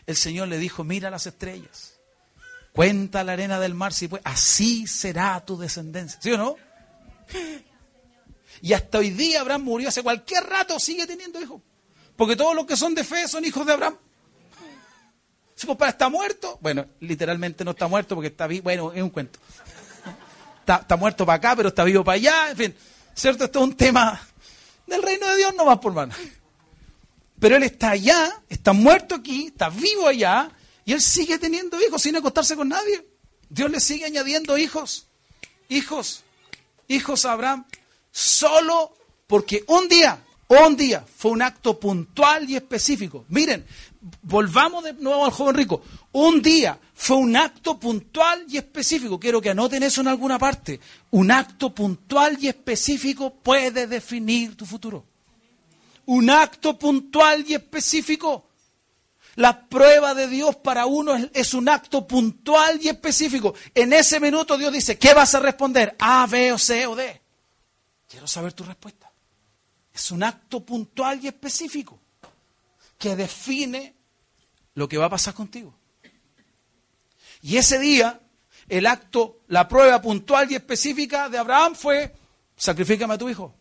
El 0.05 0.15
Señor 0.15 0.47
le 0.47 0.57
dijo, 0.57 0.83
mira 0.83 1.09
las 1.09 1.25
estrellas, 1.25 1.90
cuenta 2.73 3.23
la 3.23 3.33
arena 3.33 3.59
del 3.59 3.73
mar, 3.73 3.93
si 3.93 4.07
puede, 4.07 4.23
así 4.25 4.87
será 4.87 5.43
tu 5.45 5.57
descendencia. 5.57 6.19
¿Sí 6.21 6.31
o 6.31 6.37
no? 6.37 6.55
Y 8.61 8.73
hasta 8.73 8.99
hoy 8.99 9.09
día 9.09 9.41
Abraham 9.41 9.63
murió, 9.63 9.89
hace 9.89 10.03
cualquier 10.03 10.43
rato 10.43 10.79
sigue 10.79 11.07
teniendo 11.07 11.41
hijos. 11.41 11.61
Porque 12.15 12.35
todos 12.35 12.55
los 12.55 12.65
que 12.65 12.77
son 12.77 12.93
de 12.93 13.03
fe 13.03 13.27
son 13.27 13.43
hijos 13.43 13.65
de 13.65 13.73
Abraham. 13.73 13.95
Si 15.55 15.67
pues 15.67 15.77
para 15.77 15.91
está 15.91 16.09
muerto, 16.09 16.57
bueno, 16.61 16.85
literalmente 17.01 17.63
no 17.63 17.71
está 17.71 17.87
muerto 17.87 18.15
porque 18.15 18.29
está 18.29 18.47
vivo, 18.47 18.63
bueno, 18.63 18.93
es 18.93 19.01
un 19.01 19.11
cuento. 19.11 19.39
Está, 20.59 20.95
muerto 20.95 21.25
para 21.25 21.35
acá, 21.35 21.55
pero 21.55 21.69
está 21.69 21.83
vivo 21.83 22.03
para 22.03 22.15
allá, 22.15 22.49
en 22.51 22.57
fin, 22.57 22.75
¿cierto? 23.13 23.45
Esto 23.45 23.59
es 23.59 23.65
un 23.65 23.75
tema 23.75 24.19
del 24.87 25.03
reino 25.03 25.27
de 25.27 25.37
Dios, 25.37 25.53
no 25.55 25.65
más 25.65 25.79
por 25.79 25.93
mano. 25.93 26.15
Pero 27.39 27.57
él 27.57 27.63
está 27.63 27.91
allá, 27.91 28.41
está 28.49 28.73
muerto 28.73 29.15
aquí, 29.15 29.47
está 29.47 29.69
vivo 29.69 30.07
allá, 30.07 30.49
y 30.85 30.93
él 30.93 31.01
sigue 31.01 31.37
teniendo 31.37 31.79
hijos 31.81 32.01
sin 32.01 32.15
acostarse 32.15 32.55
con 32.55 32.69
nadie. 32.69 33.05
Dios 33.49 33.69
le 33.69 33.79
sigue 33.79 34.05
añadiendo 34.05 34.57
hijos, 34.57 35.07
hijos, 35.69 36.23
hijos 36.87 37.25
a 37.25 37.33
Abraham, 37.33 37.65
solo 38.11 38.93
porque 39.27 39.63
un 39.67 39.87
día, 39.87 40.23
un 40.47 40.75
día 40.75 41.05
fue 41.17 41.31
un 41.31 41.41
acto 41.41 41.79
puntual 41.79 42.49
y 42.49 42.55
específico. 42.55 43.25
Miren, 43.29 43.65
volvamos 44.23 44.83
de 44.83 44.93
nuevo 44.93 45.25
al 45.25 45.31
joven 45.31 45.55
rico. 45.55 45.81
Un 46.11 46.41
día 46.41 46.79
fue 46.93 47.17
un 47.17 47.35
acto 47.35 47.79
puntual 47.79 48.45
y 48.49 48.57
específico. 48.57 49.19
Quiero 49.19 49.41
que 49.41 49.49
anoten 49.49 49.83
eso 49.83 50.01
en 50.01 50.07
alguna 50.07 50.39
parte. 50.39 50.79
Un 51.11 51.31
acto 51.31 51.73
puntual 51.73 52.37
y 52.41 52.47
específico 52.47 53.33
puede 53.33 53.87
definir 53.87 54.55
tu 54.55 54.65
futuro. 54.65 55.05
Un 56.05 56.29
acto 56.29 56.77
puntual 56.77 57.45
y 57.47 57.53
específico. 57.53 58.45
La 59.35 59.67
prueba 59.67 60.13
de 60.13 60.27
Dios 60.27 60.57
para 60.57 60.85
uno 60.85 61.15
es, 61.33 61.53
un 61.53 61.69
acto 61.69 62.05
puntual 62.05 62.79
y 62.81 62.89
específico. 62.89 63.53
En 63.73 63.93
ese 63.93 64.19
minuto 64.19 64.57
Dios 64.57 64.73
dice, 64.73 64.97
¿qué 64.97 65.13
vas 65.13 65.33
a 65.35 65.39
responder? 65.39 65.95
A, 65.99 66.27
B 66.27 66.51
o 66.51 66.57
C 66.57 66.85
o 66.85 66.95
D. 66.95 67.21
Quiero 68.09 68.27
saber 68.27 68.53
tu 68.53 68.63
respuesta. 68.63 69.09
Es 69.93 70.11
un 70.11 70.23
acto 70.23 70.65
puntual 70.65 71.23
y 71.23 71.27
específico 71.27 71.99
que 72.97 73.15
define 73.15 73.95
lo 74.75 74.87
que 74.87 74.97
va 74.97 75.05
a 75.05 75.09
pasar 75.09 75.33
contigo. 75.33 75.73
Y 77.41 77.57
ese 77.57 77.79
día, 77.79 78.19
el 78.67 78.85
acto, 78.85 79.39
la 79.47 79.67
prueba 79.67 80.01
puntual 80.01 80.51
y 80.51 80.55
específica 80.55 81.29
de 81.29 81.37
Abraham 81.37 81.73
fue, 81.75 82.13
sacrifícame 82.55 83.13
a 83.13 83.17
tu 83.17 83.29
hijo. 83.29 83.55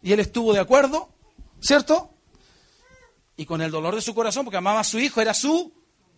Y 0.00 0.12
él 0.12 0.20
estuvo 0.20 0.52
de 0.52 0.60
acuerdo, 0.60 1.12
¿cierto? 1.60 2.14
Y 3.38 3.46
con 3.46 3.62
el 3.62 3.70
dolor 3.70 3.94
de 3.94 4.02
su 4.02 4.14
corazón, 4.14 4.44
porque 4.44 4.58
amaba 4.58 4.80
a 4.80 4.84
su 4.84 4.98
hijo, 4.98 5.20
era 5.20 5.32
su 5.32 5.72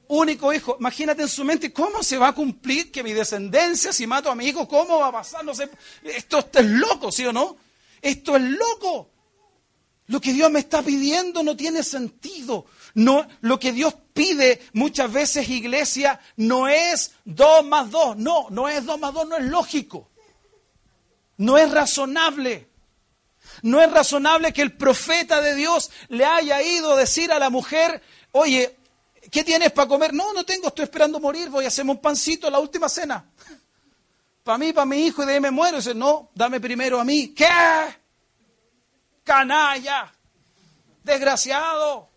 único 0.09 0.53
hijo. 0.55 0.77
Imagínate 0.81 1.21
en 1.21 1.29
su 1.29 1.45
mente 1.45 1.71
cómo 1.71 2.03
se 2.03 2.17
va 2.17 2.29
a 2.29 2.35
cumplir 2.35 2.91
que 2.91 3.03
mi 3.03 3.13
descendencia, 3.13 3.93
si 3.93 4.07
mato 4.07 4.31
a 4.31 4.35
mi 4.35 4.47
hijo, 4.47 4.67
cómo 4.67 4.99
va 5.01 5.09
a 5.09 5.13
pasar. 5.13 5.45
No 5.45 5.55
sé, 5.55 5.69
esto, 6.03 6.39
es 6.39 6.65
loco, 6.65 7.13
¿sí 7.13 7.27
o 7.27 7.33
no? 7.33 7.59
Esto 8.01 8.37
es 8.37 8.43
loco. 8.43 9.11
Lo 10.07 10.19
que 10.19 10.33
Dios 10.33 10.51
me 10.51 10.61
está 10.61 10.83
pidiendo 10.83 11.43
no 11.43 11.55
tiene 11.55 11.83
sentido. 11.83 12.65
No, 12.95 13.29
lo 13.43 13.61
que 13.61 13.73
Dios 13.73 13.95
pide 14.15 14.63
muchas 14.73 15.13
veces, 15.13 15.47
iglesia, 15.51 16.19
no 16.37 16.69
es 16.69 17.13
dos 17.27 17.67
más 17.67 17.91
dos. 17.91 18.17
No, 18.17 18.47
no 18.49 18.67
es 18.67 18.87
dos 18.87 18.99
más 18.99 19.13
dos, 19.13 19.29
no 19.29 19.37
es 19.37 19.45
lógico. 19.45 20.09
No 21.37 21.59
es 21.59 21.71
razonable. 21.71 22.70
No 23.63 23.81
es 23.81 23.91
razonable 23.91 24.53
que 24.53 24.63
el 24.63 24.77
profeta 24.77 25.41
de 25.41 25.55
Dios 25.55 25.91
le 26.09 26.25
haya 26.25 26.63
ido 26.63 26.93
a 26.93 26.97
decir 26.97 27.33
a 27.33 27.39
la 27.39 27.51
mujer, 27.51 28.03
oye, 28.33 28.77
¿qué 29.31 29.45
tienes 29.45 29.73
para 29.73 29.89
comer? 29.89 30.13
No, 30.15 30.33
no 30.33 30.45
tengo, 30.45 30.69
estoy 30.69 30.85
esperando 30.85 31.21
morir, 31.21 31.51
voy 31.51 31.65
a 31.65 31.69
hacerme 31.69 31.93
un 31.93 32.01
pancito 32.01 32.51
la 32.51 32.59
última 32.59 32.89
cena. 32.89 33.25
Para 34.43 34.57
mí, 34.57 34.73
para 34.73 34.87
mi 34.87 35.05
hijo, 35.05 35.23
y 35.23 35.27
de 35.27 35.35
ahí 35.35 35.41
me 35.41 35.51
muero. 35.51 35.77
dice, 35.77 35.95
no, 35.95 36.31
dame 36.35 36.61
primero 36.61 36.99
a 36.99 37.05
mí. 37.05 37.35
¿Qué? 37.35 37.47
canalla, 39.31 40.13
desgraciado. 41.05 42.11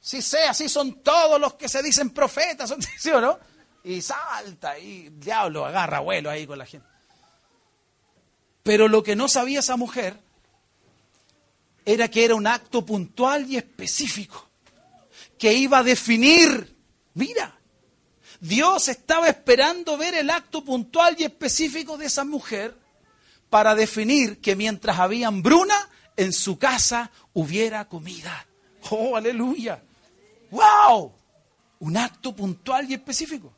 Si 0.00 0.20
sé, 0.20 0.42
así 0.44 0.68
son 0.68 1.00
todos 1.00 1.40
los 1.40 1.54
que 1.54 1.68
se 1.68 1.80
dicen 1.80 2.10
profetas, 2.10 2.74
¿sí 2.98 3.10
o 3.10 3.20
no? 3.20 3.38
Y 3.84 4.02
salta 4.02 4.76
y 4.78 5.10
diablo 5.10 5.64
agarra 5.64 6.00
vuelo 6.00 6.28
ahí 6.28 6.44
con 6.44 6.58
la 6.58 6.66
gente. 6.66 6.88
Pero 8.62 8.88
lo 8.88 9.02
que 9.02 9.16
no 9.16 9.28
sabía 9.28 9.60
esa 9.60 9.76
mujer 9.76 10.18
era 11.84 12.08
que 12.08 12.24
era 12.24 12.34
un 12.34 12.46
acto 12.46 12.84
puntual 12.84 13.50
y 13.50 13.56
específico 13.56 14.48
que 15.38 15.54
iba 15.54 15.78
a 15.78 15.82
definir, 15.82 16.76
mira, 17.14 17.58
Dios 18.40 18.88
estaba 18.88 19.28
esperando 19.28 19.96
ver 19.96 20.14
el 20.14 20.28
acto 20.28 20.62
puntual 20.62 21.16
y 21.18 21.24
específico 21.24 21.96
de 21.96 22.06
esa 22.06 22.24
mujer 22.24 22.76
para 23.48 23.74
definir 23.74 24.40
que 24.40 24.54
mientras 24.54 24.98
había 24.98 25.28
hambruna, 25.28 25.88
en 26.16 26.34
su 26.34 26.58
casa 26.58 27.10
hubiera 27.32 27.86
comida. 27.86 28.46
Oh, 28.90 29.16
aleluya. 29.16 29.82
¡Wow! 30.50 31.12
Un 31.80 31.96
acto 31.96 32.36
puntual 32.36 32.90
y 32.90 32.94
específico. 32.94 33.52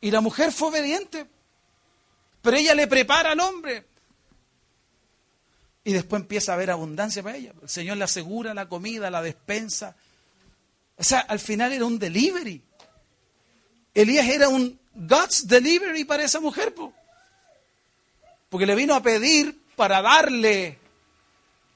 Y 0.00 0.10
la 0.10 0.20
mujer 0.20 0.50
fue 0.50 0.68
obediente. 0.68 1.26
Pero 2.44 2.58
ella 2.58 2.74
le 2.74 2.86
prepara 2.86 3.32
al 3.32 3.40
hombre. 3.40 3.86
Y 5.82 5.94
después 5.94 6.20
empieza 6.20 6.52
a 6.52 6.56
haber 6.56 6.70
abundancia 6.70 7.22
para 7.22 7.38
ella. 7.38 7.54
El 7.62 7.70
Señor 7.70 7.96
le 7.96 8.04
asegura 8.04 8.52
la 8.52 8.68
comida, 8.68 9.10
la 9.10 9.22
despensa. 9.22 9.96
O 10.98 11.02
sea, 11.02 11.20
al 11.20 11.40
final 11.40 11.72
era 11.72 11.86
un 11.86 11.98
delivery. 11.98 12.60
Elías 13.94 14.28
era 14.28 14.50
un 14.50 14.78
God's 14.92 15.46
delivery 15.46 16.04
para 16.04 16.22
esa 16.22 16.38
mujer. 16.38 16.74
Porque 18.50 18.66
le 18.66 18.74
vino 18.74 18.94
a 18.94 19.02
pedir 19.02 19.58
para 19.74 20.02
darle. 20.02 20.78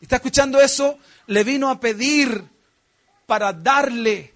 ¿Está 0.02 0.16
escuchando 0.16 0.60
eso? 0.60 0.98
Le 1.28 1.44
vino 1.44 1.70
a 1.70 1.80
pedir 1.80 2.44
para 3.24 3.54
darle. 3.54 4.34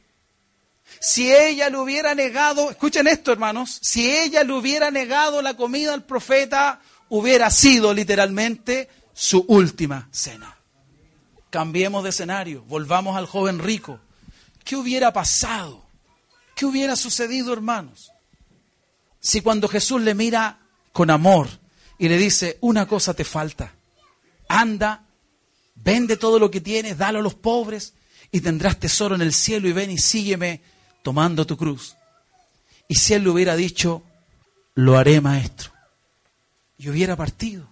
Si 1.00 1.32
ella 1.32 1.68
le 1.68 1.78
hubiera 1.78 2.14
negado, 2.14 2.70
escuchen 2.70 3.06
esto 3.06 3.32
hermanos, 3.32 3.78
si 3.80 4.10
ella 4.10 4.44
le 4.44 4.52
hubiera 4.52 4.90
negado 4.90 5.42
la 5.42 5.54
comida 5.54 5.94
al 5.94 6.04
profeta, 6.04 6.80
hubiera 7.08 7.50
sido 7.50 7.92
literalmente 7.92 8.88
su 9.12 9.44
última 9.48 10.08
cena. 10.12 10.56
Cambiemos 11.50 12.04
de 12.04 12.10
escenario, 12.10 12.62
volvamos 12.62 13.16
al 13.16 13.26
joven 13.26 13.58
rico. 13.58 14.00
¿Qué 14.64 14.76
hubiera 14.76 15.12
pasado? 15.12 15.84
¿Qué 16.54 16.64
hubiera 16.64 16.96
sucedido, 16.96 17.52
hermanos? 17.52 18.12
Si 19.20 19.40
cuando 19.40 19.68
Jesús 19.68 20.00
le 20.00 20.14
mira 20.14 20.58
con 20.92 21.10
amor 21.10 21.48
y 21.98 22.08
le 22.08 22.16
dice, 22.16 22.58
una 22.60 22.86
cosa 22.86 23.14
te 23.14 23.24
falta, 23.24 23.74
anda, 24.48 25.04
vende 25.74 26.16
todo 26.16 26.38
lo 26.38 26.50
que 26.50 26.60
tienes, 26.60 26.98
dalo 26.98 27.18
a 27.18 27.22
los 27.22 27.34
pobres 27.34 27.94
y 28.30 28.40
tendrás 28.40 28.78
tesoro 28.78 29.14
en 29.14 29.22
el 29.22 29.34
cielo 29.34 29.68
y 29.68 29.72
ven 29.72 29.90
y 29.90 29.98
sígueme 29.98 30.62
tomando 31.02 31.46
tu 31.46 31.56
cruz. 31.56 31.96
Y 32.88 32.94
si 32.96 33.14
él 33.14 33.24
le 33.24 33.30
hubiera 33.30 33.56
dicho, 33.56 34.02
lo 34.74 34.96
haré 34.96 35.20
maestro, 35.20 35.72
y 36.78 36.88
hubiera 36.88 37.16
partido 37.16 37.68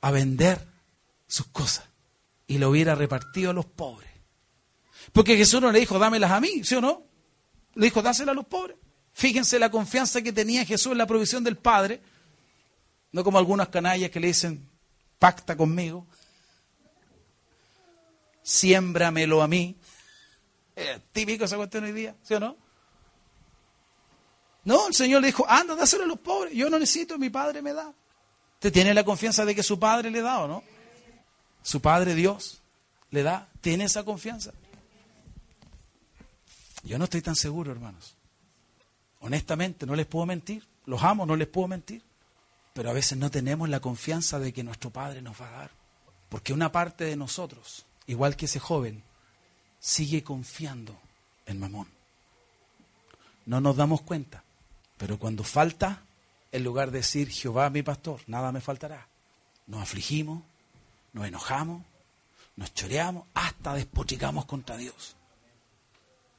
a 0.00 0.10
vender 0.10 0.66
sus 1.26 1.46
cosas 1.48 1.84
y 2.46 2.58
lo 2.58 2.70
hubiera 2.70 2.94
repartido 2.94 3.50
a 3.50 3.54
los 3.54 3.66
pobres. 3.66 4.10
Porque 5.12 5.36
Jesús 5.36 5.60
no 5.60 5.72
le 5.72 5.80
dijo, 5.80 5.98
dámelas 5.98 6.30
a 6.30 6.40
mí, 6.40 6.62
¿sí 6.64 6.74
o 6.74 6.80
no? 6.80 7.02
Le 7.74 7.86
dijo, 7.86 8.02
dáselas 8.02 8.32
a 8.32 8.34
los 8.34 8.46
pobres. 8.46 8.76
Fíjense 9.12 9.58
la 9.58 9.70
confianza 9.70 10.22
que 10.22 10.32
tenía 10.32 10.64
Jesús 10.64 10.92
en 10.92 10.98
la 10.98 11.06
provisión 11.06 11.42
del 11.42 11.56
Padre. 11.56 12.00
No 13.12 13.24
como 13.24 13.38
algunas 13.38 13.68
canallas 13.68 14.10
que 14.10 14.20
le 14.20 14.28
dicen, 14.28 14.68
pacta 15.18 15.56
conmigo, 15.56 16.06
siémbramelo 18.42 19.42
a 19.42 19.48
mí. 19.48 19.76
típico 21.12 21.44
esa 21.44 21.56
cuestión 21.56 21.84
hoy 21.84 21.92
día, 21.92 22.14
¿sí 22.22 22.34
o 22.34 22.40
no? 22.40 22.56
No, 24.66 24.88
el 24.88 24.94
Señor 24.94 25.20
le 25.20 25.28
dijo, 25.28 25.48
anda, 25.48 25.76
dáselo 25.76 26.02
a 26.02 26.06
los 26.08 26.18
pobres. 26.18 26.52
Yo 26.52 26.68
no 26.68 26.78
necesito, 26.78 27.16
mi 27.18 27.30
Padre 27.30 27.62
me 27.62 27.72
da. 27.72 27.94
¿Usted 28.54 28.72
tiene 28.72 28.92
la 28.94 29.04
confianza 29.04 29.44
de 29.44 29.54
que 29.54 29.62
su 29.62 29.78
Padre 29.78 30.10
le 30.10 30.20
da 30.20 30.40
o 30.40 30.48
no? 30.48 30.64
Su 31.62 31.80
Padre 31.80 32.16
Dios 32.16 32.60
le 33.12 33.22
da. 33.22 33.48
¿Tiene 33.60 33.84
esa 33.84 34.04
confianza? 34.04 34.52
Yo 36.82 36.98
no 36.98 37.04
estoy 37.04 37.22
tan 37.22 37.36
seguro, 37.36 37.70
hermanos. 37.70 38.16
Honestamente, 39.20 39.86
no 39.86 39.94
les 39.94 40.06
puedo 40.06 40.26
mentir. 40.26 40.66
Los 40.84 41.00
amo, 41.04 41.24
no 41.26 41.36
les 41.36 41.46
puedo 41.46 41.68
mentir. 41.68 42.02
Pero 42.72 42.90
a 42.90 42.92
veces 42.92 43.16
no 43.16 43.30
tenemos 43.30 43.68
la 43.68 43.78
confianza 43.78 44.40
de 44.40 44.52
que 44.52 44.64
nuestro 44.64 44.90
Padre 44.90 45.22
nos 45.22 45.40
va 45.40 45.48
a 45.48 45.58
dar. 45.58 45.70
Porque 46.28 46.52
una 46.52 46.72
parte 46.72 47.04
de 47.04 47.14
nosotros, 47.14 47.86
igual 48.08 48.34
que 48.34 48.46
ese 48.46 48.58
joven, 48.58 49.04
sigue 49.78 50.24
confiando 50.24 50.98
en 51.46 51.60
Mamón. 51.60 51.86
No 53.44 53.60
nos 53.60 53.76
damos 53.76 54.02
cuenta. 54.02 54.42
Pero 54.96 55.18
cuando 55.18 55.44
falta, 55.44 56.02
en 56.52 56.64
lugar 56.64 56.90
de 56.90 56.98
decir, 56.98 57.30
Jehová 57.30 57.70
mi 57.70 57.82
pastor, 57.82 58.20
nada 58.26 58.52
me 58.52 58.60
faltará, 58.60 59.08
nos 59.66 59.82
afligimos, 59.82 60.42
nos 61.12 61.26
enojamos, 61.26 61.82
nos 62.56 62.72
choreamos, 62.72 63.26
hasta 63.34 63.74
despotricamos 63.74 64.46
contra 64.46 64.76
Dios. 64.76 65.16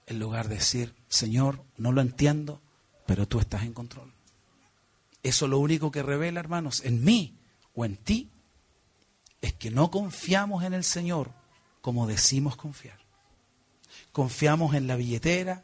En 0.07 0.19
lugar 0.19 0.47
de 0.47 0.55
decir, 0.55 0.95
Señor, 1.09 1.63
no 1.77 1.91
lo 1.91 2.01
entiendo, 2.01 2.61
pero 3.05 3.27
tú 3.27 3.39
estás 3.39 3.63
en 3.63 3.73
control. 3.73 4.11
Eso 5.21 5.47
lo 5.47 5.59
único 5.59 5.91
que 5.91 6.03
revela, 6.03 6.39
hermanos, 6.39 6.83
en 6.85 7.03
mí 7.03 7.35
o 7.75 7.85
en 7.85 7.97
ti, 7.97 8.29
es 9.41 9.53
que 9.53 9.69
no 9.69 9.91
confiamos 9.91 10.63
en 10.63 10.73
el 10.73 10.83
Señor 10.83 11.31
como 11.81 12.07
decimos 12.07 12.57
confiar. 12.57 12.97
Confiamos 14.11 14.75
en 14.75 14.87
la 14.87 14.95
billetera, 14.95 15.63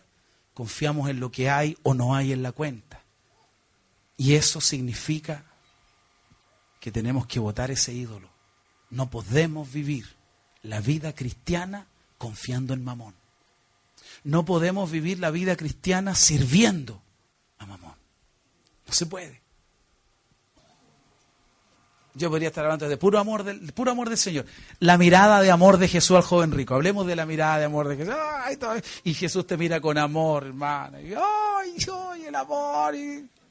confiamos 0.54 1.10
en 1.10 1.20
lo 1.20 1.32
que 1.32 1.50
hay 1.50 1.78
o 1.84 1.94
no 1.94 2.16
hay 2.16 2.32
en 2.32 2.44
la 2.44 2.52
cuenta. 2.52 3.02
Y 4.18 4.36
eso 4.36 4.62
significa 4.62 5.44
que 6.80 6.92
tenemos 6.92 7.26
que 7.28 7.40
votar 7.40 7.72
ese 7.72 7.94
ídolo 7.94 8.34
no 8.94 9.10
podemos 9.10 9.72
vivir 9.74 10.08
la 10.62 10.80
vida 10.80 11.14
cristiana 11.14 11.88
confiando 12.20 12.76
en 12.76 12.84
Mamón. 12.84 13.16
No 14.24 14.46
podemos 14.46 14.92
vivir 14.92 15.20
la 15.20 15.32
vida 15.32 15.56
cristiana 15.56 16.14
sirviendo 16.14 17.02
a 17.58 17.66
Mamón. 17.66 17.96
No 18.86 18.94
se 18.94 19.08
puede. 19.08 19.42
Yo 22.16 22.30
podría 22.30 22.50
estar 22.50 22.64
hablando 22.64 22.88
de 22.88 22.98
puro 22.98 23.18
amor 23.18 23.44
del, 23.44 23.74
puro 23.74 23.92
amor 23.92 24.10
del 24.10 24.18
Señor. 24.18 24.46
La 24.80 24.98
mirada 24.98 25.42
de 25.42 25.50
amor 25.50 25.78
de 25.78 25.88
Jesús 25.88 26.16
al 26.16 26.24
joven 26.24 26.52
rico. 26.52 26.76
Hablemos 26.76 27.08
de 27.08 27.16
la 27.16 27.26
mirada 27.26 27.58
de 27.58 27.66
amor 27.66 27.88
de 27.88 27.98
Jesús. 27.98 28.14
y 29.04 29.14
Jesús 29.14 29.48
te 29.48 29.58
mira 29.58 29.82
con 29.82 29.98
amor, 29.98 30.46
hermano. 30.46 31.00
Y, 31.00 31.14
ay, 31.14 31.76
ay, 32.12 32.26
el 32.26 32.36
amor. 32.36 32.94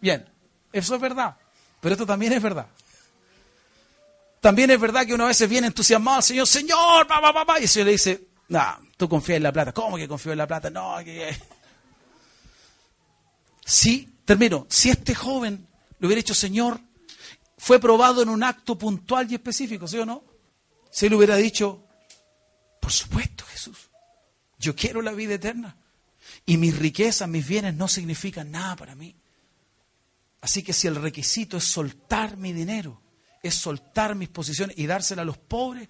Bien, 0.01 0.25
eso 0.73 0.95
es 0.95 1.01
verdad. 1.01 1.37
Pero 1.81 1.95
esto 1.95 2.07
también 2.07 2.33
es 2.33 2.43
verdad. 2.43 2.67
También 4.41 4.71
es 4.71 4.81
verdad 4.81 5.07
que 5.07 5.15
uno 5.15 5.25
a 5.25 5.29
veces 5.29 5.49
viene 5.49 5.69
entusiasmado 5.69 6.17
al 6.19 6.23
Señor, 6.23 6.47
Señor, 6.47 7.07
papá, 7.07 7.33
papá, 7.33 7.61
y 7.61 7.63
el 7.63 7.69
Señor 7.69 7.87
le 7.87 7.93
dice, 7.93 8.27
no, 8.49 8.61
tú 8.97 9.09
confías 9.09 9.37
en 9.37 9.45
la 9.45 9.53
plata. 9.53 9.73
¿Cómo 9.73 9.97
que 9.97 10.09
confío 10.09 10.33
en 10.33 10.39
la 10.39 10.47
plata? 10.47 10.71
No, 10.71 10.97
que... 11.05 11.37
Sí, 13.65 14.13
termino. 14.25 14.67
Si 14.69 14.91
este 14.91 15.15
joven 15.15 15.67
le 15.99 16.07
hubiera 16.07 16.19
dicho, 16.19 16.35
Señor, 16.35 16.81
fue 17.63 17.79
probado 17.79 18.23
en 18.23 18.29
un 18.29 18.43
acto 18.43 18.77
puntual 18.77 19.31
y 19.31 19.37
específico, 19.37 19.87
¿sí 19.87 19.97
o 19.97 20.05
no? 20.05 20.25
Si 20.91 21.07
él 21.07 21.15
hubiera 21.15 21.37
dicho, 21.37 21.87
por 22.81 22.91
supuesto, 22.91 23.45
Jesús, 23.45 23.89
yo 24.59 24.75
quiero 24.75 25.01
la 25.01 25.13
vida 25.13 25.35
eterna. 25.35 25.77
Y 26.45 26.57
mis 26.57 26.77
riquezas, 26.77 27.29
mis 27.29 27.47
bienes 27.47 27.75
no 27.75 27.87
significan 27.87 28.51
nada 28.51 28.75
para 28.75 28.97
mí. 28.97 29.15
Así 30.41 30.65
que 30.65 30.73
si 30.73 30.89
el 30.89 30.97
requisito 30.97 31.59
es 31.59 31.63
soltar 31.63 32.37
mi 32.37 32.53
dinero, 32.53 33.01
es 33.45 33.55
soltar 33.55 34.17
mis 34.17 34.29
posiciones 34.29 34.77
y 34.77 34.87
dársela 34.87 35.23
a 35.23 35.25
los 35.25 35.39
pobres, 35.39 35.89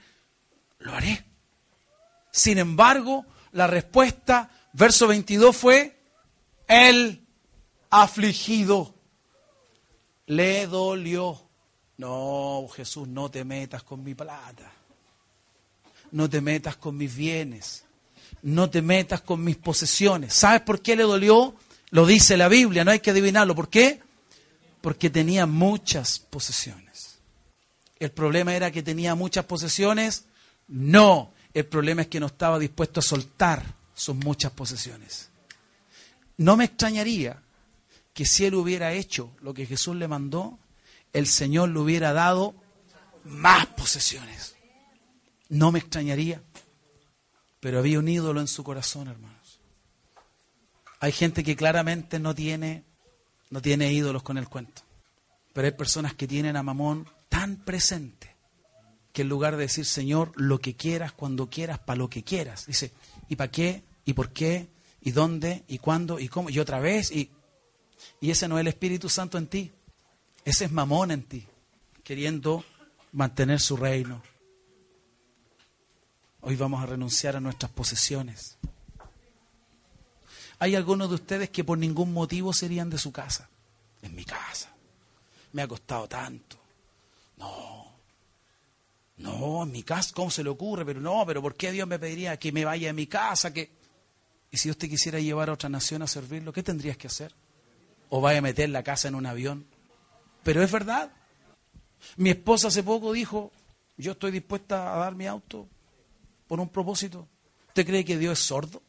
lo 0.78 0.92
haré. 0.92 1.24
Sin 2.30 2.58
embargo, 2.58 3.24
la 3.52 3.66
respuesta, 3.66 4.50
verso 4.74 5.06
22 5.06 5.56
fue, 5.56 6.04
el 6.68 7.26
afligido 7.88 8.94
le 10.26 10.66
dolió. 10.66 11.48
No, 11.98 12.66
Jesús, 12.74 13.06
no 13.08 13.30
te 13.30 13.44
metas 13.44 13.82
con 13.82 14.02
mi 14.02 14.14
plata. 14.14 14.72
No 16.10 16.28
te 16.28 16.40
metas 16.40 16.76
con 16.76 16.96
mis 16.96 17.14
bienes. 17.14 17.84
No 18.42 18.70
te 18.70 18.82
metas 18.82 19.20
con 19.22 19.42
mis 19.42 19.56
posesiones. 19.56 20.34
¿Sabes 20.34 20.62
por 20.62 20.80
qué 20.80 20.96
le 20.96 21.04
dolió? 21.04 21.54
Lo 21.90 22.06
dice 22.06 22.36
la 22.36 22.48
Biblia, 22.48 22.84
no 22.84 22.90
hay 22.90 23.00
que 23.00 23.10
adivinarlo. 23.10 23.54
¿Por 23.54 23.68
qué? 23.68 24.00
Porque 24.80 25.10
tenía 25.10 25.46
muchas 25.46 26.18
posesiones. 26.18 27.18
¿El 27.98 28.10
problema 28.10 28.54
era 28.54 28.70
que 28.70 28.82
tenía 28.82 29.14
muchas 29.14 29.44
posesiones? 29.44 30.24
No, 30.68 31.32
el 31.54 31.66
problema 31.66 32.02
es 32.02 32.08
que 32.08 32.18
no 32.18 32.26
estaba 32.26 32.58
dispuesto 32.58 33.00
a 33.00 33.02
soltar 33.02 33.62
sus 33.94 34.16
muchas 34.16 34.52
posesiones. 34.52 35.30
No 36.38 36.56
me 36.56 36.64
extrañaría 36.64 37.42
que 38.14 38.26
si 38.26 38.44
él 38.44 38.54
hubiera 38.54 38.92
hecho 38.92 39.30
lo 39.40 39.54
que 39.54 39.66
Jesús 39.66 39.96
le 39.96 40.08
mandó, 40.08 40.58
el 41.12 41.26
Señor 41.26 41.68
le 41.70 41.78
hubiera 41.78 42.12
dado 42.12 42.54
más 43.24 43.66
posesiones. 43.66 44.56
No 45.48 45.72
me 45.72 45.78
extrañaría. 45.78 46.42
Pero 47.60 47.78
había 47.78 47.98
un 47.98 48.08
ídolo 48.08 48.40
en 48.40 48.48
su 48.48 48.64
corazón, 48.64 49.08
hermanos. 49.08 49.60
Hay 50.98 51.12
gente 51.12 51.44
que 51.44 51.56
claramente 51.56 52.18
no 52.18 52.34
tiene, 52.34 52.84
no 53.50 53.60
tiene 53.60 53.92
ídolos 53.92 54.22
con 54.22 54.38
el 54.38 54.48
cuento. 54.48 54.82
Pero 55.52 55.66
hay 55.66 55.72
personas 55.72 56.14
que 56.14 56.26
tienen 56.26 56.56
a 56.56 56.62
Mamón 56.62 57.06
tan 57.28 57.56
presente 57.56 58.34
que 59.12 59.22
en 59.22 59.28
lugar 59.28 59.56
de 59.56 59.64
decir, 59.64 59.84
Señor, 59.84 60.32
lo 60.36 60.58
que 60.58 60.74
quieras, 60.74 61.12
cuando 61.12 61.50
quieras, 61.50 61.78
para 61.78 61.98
lo 61.98 62.08
que 62.08 62.24
quieras, 62.24 62.66
dice, 62.66 62.92
¿y 63.28 63.36
para 63.36 63.50
qué? 63.50 63.84
¿Y 64.04 64.14
por 64.14 64.32
qué? 64.32 64.68
¿Y 65.00 65.10
dónde? 65.10 65.64
¿Y 65.68 65.78
cuándo? 65.78 66.18
¿Y 66.18 66.28
cómo? 66.28 66.50
¿Y 66.50 66.58
otra 66.58 66.80
vez? 66.80 67.10
Y, 67.10 67.30
y 68.20 68.30
ese 68.30 68.48
no 68.48 68.56
es 68.56 68.62
el 68.62 68.68
Espíritu 68.68 69.08
Santo 69.08 69.38
en 69.38 69.46
ti. 69.46 69.72
Ese 70.44 70.64
es 70.64 70.72
mamón 70.72 71.10
en 71.12 71.22
ti, 71.22 71.46
queriendo 72.02 72.64
mantener 73.12 73.60
su 73.60 73.76
reino. 73.76 74.22
Hoy 76.40 76.56
vamos 76.56 76.82
a 76.82 76.86
renunciar 76.86 77.36
a 77.36 77.40
nuestras 77.40 77.70
posesiones. 77.70 78.58
Hay 80.58 80.74
algunos 80.74 81.08
de 81.08 81.14
ustedes 81.14 81.50
que 81.50 81.62
por 81.62 81.78
ningún 81.78 82.12
motivo 82.12 82.52
serían 82.52 82.90
de 82.90 82.98
su 82.98 83.12
casa. 83.12 83.48
En 84.02 84.14
mi 84.14 84.24
casa. 84.24 84.72
Me 85.52 85.62
ha 85.62 85.68
costado 85.68 86.08
tanto. 86.08 86.56
No. 87.36 87.92
No, 89.18 89.62
en 89.62 89.70
mi 89.70 89.84
casa, 89.84 90.10
¿cómo 90.12 90.30
se 90.30 90.42
le 90.42 90.50
ocurre? 90.50 90.84
Pero 90.84 91.00
no, 91.00 91.24
pero 91.24 91.40
¿por 91.40 91.54
qué 91.54 91.70
Dios 91.70 91.86
me 91.86 91.98
pediría 91.98 92.36
que 92.36 92.50
me 92.50 92.64
vaya 92.64 92.90
a 92.90 92.92
mi 92.92 93.06
casa? 93.06 93.52
Que... 93.52 93.70
Y 94.50 94.56
si 94.56 94.68
Dios 94.68 94.78
te 94.78 94.88
quisiera 94.88 95.20
llevar 95.20 95.50
a 95.50 95.52
otra 95.52 95.68
nación 95.68 96.02
a 96.02 96.08
servirlo, 96.08 96.52
¿qué 96.52 96.64
tendrías 96.64 96.96
que 96.96 97.06
hacer? 97.06 97.32
¿O 98.08 98.20
vaya 98.20 98.40
a 98.40 98.42
meter 98.42 98.68
la 98.68 98.82
casa 98.82 99.06
en 99.06 99.14
un 99.14 99.26
avión? 99.26 99.66
Pero 100.42 100.62
es 100.62 100.70
verdad. 100.70 101.10
Mi 102.16 102.30
esposa 102.30 102.68
hace 102.68 102.82
poco 102.82 103.12
dijo, 103.12 103.52
yo 103.96 104.12
estoy 104.12 104.30
dispuesta 104.30 104.94
a 104.94 104.98
dar 104.98 105.14
mi 105.14 105.26
auto 105.26 105.68
por 106.48 106.60
un 106.60 106.68
propósito. 106.68 107.28
¿Usted 107.68 107.86
cree 107.86 108.04
que 108.04 108.18
Dios 108.18 108.38
es 108.38 108.44
sordo? 108.44 108.82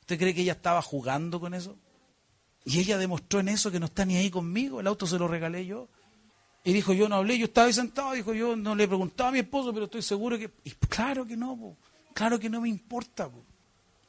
¿Usted 0.00 0.18
cree 0.18 0.34
que 0.34 0.42
ella 0.42 0.52
estaba 0.52 0.82
jugando 0.82 1.40
con 1.40 1.54
eso? 1.54 1.76
Y 2.64 2.80
ella 2.80 2.98
demostró 2.98 3.40
en 3.40 3.48
eso 3.48 3.70
que 3.70 3.78
no 3.78 3.86
está 3.86 4.04
ni 4.04 4.16
ahí 4.16 4.30
conmigo. 4.30 4.80
El 4.80 4.86
auto 4.86 5.06
se 5.06 5.18
lo 5.18 5.28
regalé 5.28 5.66
yo. 5.66 5.88
Y 6.64 6.72
dijo, 6.72 6.94
yo 6.94 7.08
no 7.10 7.16
hablé, 7.16 7.38
yo 7.38 7.44
estaba 7.44 7.66
ahí 7.66 7.74
sentado. 7.74 8.12
Dijo, 8.12 8.32
yo 8.32 8.56
no 8.56 8.74
le 8.74 8.88
preguntaba 8.88 9.28
a 9.28 9.32
mi 9.32 9.40
esposo, 9.40 9.72
pero 9.72 9.84
estoy 9.84 10.00
seguro 10.02 10.38
que... 10.38 10.50
Y 10.64 10.70
claro 10.70 11.26
que 11.26 11.36
no, 11.36 11.76
claro 12.14 12.38
que 12.38 12.48
no 12.48 12.62
me 12.62 12.70
importa. 12.70 13.30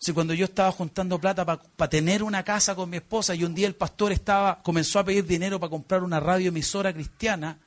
Si 0.05 0.13
cuando 0.13 0.35
yo 0.35 0.45
estaba 0.45 0.71
juntando 0.71 1.19
plata 1.19 1.43
para 1.43 1.89
tener 1.89 2.21
una 2.21 2.43
casa 2.43 2.75
con 2.75 2.91
mi 2.91 2.97
esposa 2.97 3.33
y 3.33 3.43
un 3.43 3.55
día 3.55 3.65
el 3.65 3.73
pastor 3.73 4.11
estaba 4.11 4.61
comenzó 4.61 4.99
a 4.99 5.03
pedir 5.03 5.25
dinero 5.25 5.59
para 5.59 5.71
comprar 5.71 6.03
una 6.03 6.19
radioemisora 6.19 6.93
cristiana 6.93 7.57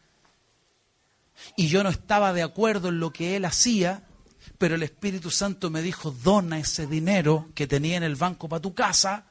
y 1.56 1.66
yo 1.66 1.82
no 1.82 1.88
estaba 1.88 2.32
de 2.32 2.44
acuerdo 2.44 2.90
en 2.90 3.00
lo 3.00 3.12
que 3.12 3.34
él 3.34 3.44
hacía, 3.44 4.04
pero 4.56 4.76
el 4.76 4.84
Espíritu 4.84 5.32
Santo 5.32 5.68
me 5.68 5.82
dijo, 5.82 6.12
dona 6.12 6.60
ese 6.60 6.86
dinero 6.86 7.48
que 7.56 7.66
tenía 7.66 7.96
en 7.96 8.04
el 8.04 8.14
banco 8.14 8.48
para 8.48 8.62
tu 8.62 8.72
casa. 8.72 9.24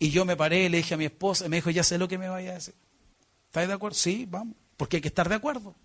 Y 0.00 0.10
yo 0.10 0.24
me 0.24 0.34
paré 0.34 0.64
y 0.64 0.68
le 0.70 0.78
dije 0.78 0.94
a 0.94 0.96
mi 0.96 1.04
esposa, 1.04 1.46
y 1.46 1.50
me 1.50 1.58
dijo, 1.58 1.70
ya 1.70 1.84
sé 1.84 1.98
lo 1.98 2.08
que 2.08 2.18
me 2.18 2.28
vaya 2.28 2.50
a 2.50 2.54
decir. 2.54 2.74
¿Estáis 3.46 3.68
de 3.68 3.74
acuerdo? 3.74 3.96
Sí, 3.96 4.26
vamos, 4.28 4.56
porque 4.76 4.96
hay 4.96 5.02
que 5.02 5.06
estar 5.06 5.28
de 5.28 5.36
acuerdo. 5.36 5.76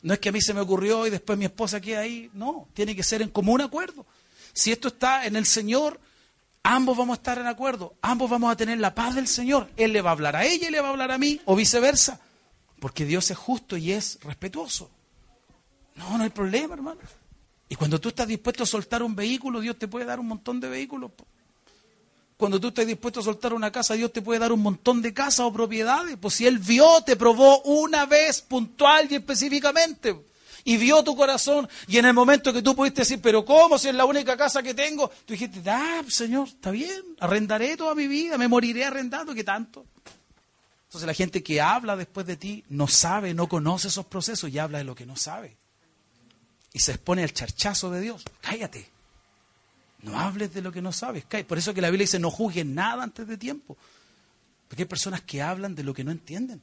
No 0.00 0.14
es 0.14 0.20
que 0.20 0.30
a 0.30 0.32
mí 0.32 0.40
se 0.40 0.54
me 0.54 0.60
ocurrió 0.62 1.06
y 1.06 1.10
después 1.10 1.38
mi 1.38 1.44
esposa 1.44 1.82
queda 1.82 2.00
ahí, 2.00 2.30
no, 2.32 2.66
tiene 2.72 2.96
que 2.96 3.02
ser 3.02 3.20
en 3.20 3.28
común 3.28 3.60
acuerdo. 3.60 4.06
Si 4.54 4.72
esto 4.72 4.88
está 4.88 5.26
en 5.26 5.36
el 5.36 5.44
Señor, 5.44 6.00
ambos 6.64 6.96
vamos 6.96 7.16
a 7.16 7.20
estar 7.20 7.38
en 7.38 7.46
acuerdo, 7.46 7.94
ambos 8.02 8.28
vamos 8.28 8.50
a 8.50 8.56
tener 8.56 8.78
la 8.78 8.94
paz 8.94 9.14
del 9.14 9.28
Señor. 9.28 9.70
Él 9.76 9.92
le 9.92 10.02
va 10.02 10.10
a 10.10 10.14
hablar 10.14 10.34
a 10.34 10.44
ella 10.44 10.68
y 10.68 10.72
le 10.72 10.80
va 10.80 10.88
a 10.88 10.90
hablar 10.90 11.12
a 11.12 11.18
mí, 11.18 11.40
o 11.44 11.54
viceversa, 11.54 12.20
porque 12.80 13.04
Dios 13.04 13.30
es 13.30 13.36
justo 13.36 13.76
y 13.76 13.92
es 13.92 14.18
respetuoso. 14.22 14.90
No, 15.94 16.18
no 16.18 16.24
hay 16.24 16.30
problema, 16.30 16.74
hermano. 16.74 17.00
Y 17.68 17.76
cuando 17.76 18.00
tú 18.00 18.08
estás 18.08 18.26
dispuesto 18.26 18.64
a 18.64 18.66
soltar 18.66 19.02
un 19.02 19.14
vehículo, 19.14 19.60
Dios 19.60 19.78
te 19.78 19.86
puede 19.86 20.04
dar 20.04 20.18
un 20.18 20.26
montón 20.26 20.58
de 20.58 20.68
vehículos. 20.68 21.12
Cuando 22.36 22.60
tú 22.60 22.68
estás 22.68 22.86
dispuesto 22.86 23.20
a 23.20 23.22
soltar 23.22 23.54
una 23.54 23.70
casa, 23.70 23.94
Dios 23.94 24.12
te 24.12 24.20
puede 24.20 24.40
dar 24.40 24.52
un 24.52 24.60
montón 24.60 25.00
de 25.00 25.14
casas 25.14 25.40
o 25.40 25.52
propiedades. 25.52 26.16
Pues 26.20 26.34
si 26.34 26.46
Él 26.46 26.58
vio, 26.58 27.00
te 27.02 27.14
probó 27.14 27.62
una 27.62 28.06
vez 28.06 28.42
puntual 28.42 29.06
y 29.10 29.14
específicamente. 29.14 30.24
Y 30.64 30.78
vio 30.78 31.04
tu 31.04 31.14
corazón. 31.14 31.68
Y 31.86 31.98
en 31.98 32.06
el 32.06 32.14
momento 32.14 32.52
que 32.52 32.62
tú 32.62 32.74
pudiste 32.74 33.02
decir, 33.02 33.20
pero 33.20 33.44
¿cómo? 33.44 33.78
Si 33.78 33.88
es 33.88 33.94
la 33.94 34.06
única 34.06 34.36
casa 34.36 34.62
que 34.62 34.72
tengo. 34.72 35.08
Tú 35.26 35.34
dijiste, 35.34 35.62
ah, 35.70 36.02
Señor, 36.08 36.48
está 36.48 36.70
bien. 36.70 37.02
Arrendaré 37.20 37.76
toda 37.76 37.94
mi 37.94 38.06
vida. 38.06 38.38
Me 38.38 38.48
moriré 38.48 38.84
arrendando. 38.84 39.34
¿Qué 39.34 39.44
tanto? 39.44 39.84
Entonces 40.86 41.06
la 41.06 41.14
gente 41.14 41.42
que 41.42 41.60
habla 41.60 41.96
después 41.96 42.26
de 42.26 42.36
ti 42.36 42.64
no 42.68 42.88
sabe, 42.88 43.34
no 43.34 43.48
conoce 43.48 43.88
esos 43.88 44.06
procesos 44.06 44.50
y 44.50 44.58
habla 44.58 44.78
de 44.78 44.84
lo 44.84 44.94
que 44.94 45.06
no 45.06 45.16
sabe 45.16 45.56
y 46.74 46.80
se 46.80 46.90
expone 46.90 47.22
al 47.22 47.32
charchazo 47.32 47.90
de 47.90 48.00
Dios. 48.00 48.24
Cállate. 48.42 48.90
No 50.02 50.18
hables 50.18 50.52
de 50.52 50.60
lo 50.60 50.72
que 50.72 50.82
no 50.82 50.92
sabes. 50.92 51.24
Por 51.24 51.56
eso 51.56 51.72
que 51.72 51.80
la 51.80 51.88
Biblia 51.88 52.02
dice 52.02 52.18
no 52.18 52.30
juzgues 52.30 52.66
nada 52.66 53.04
antes 53.04 53.26
de 53.26 53.38
tiempo. 53.38 53.78
Porque 54.68 54.82
hay 54.82 54.88
personas 54.88 55.22
que 55.22 55.40
hablan 55.40 55.76
de 55.76 55.84
lo 55.84 55.94
que 55.94 56.02
no 56.02 56.10
entienden. 56.10 56.60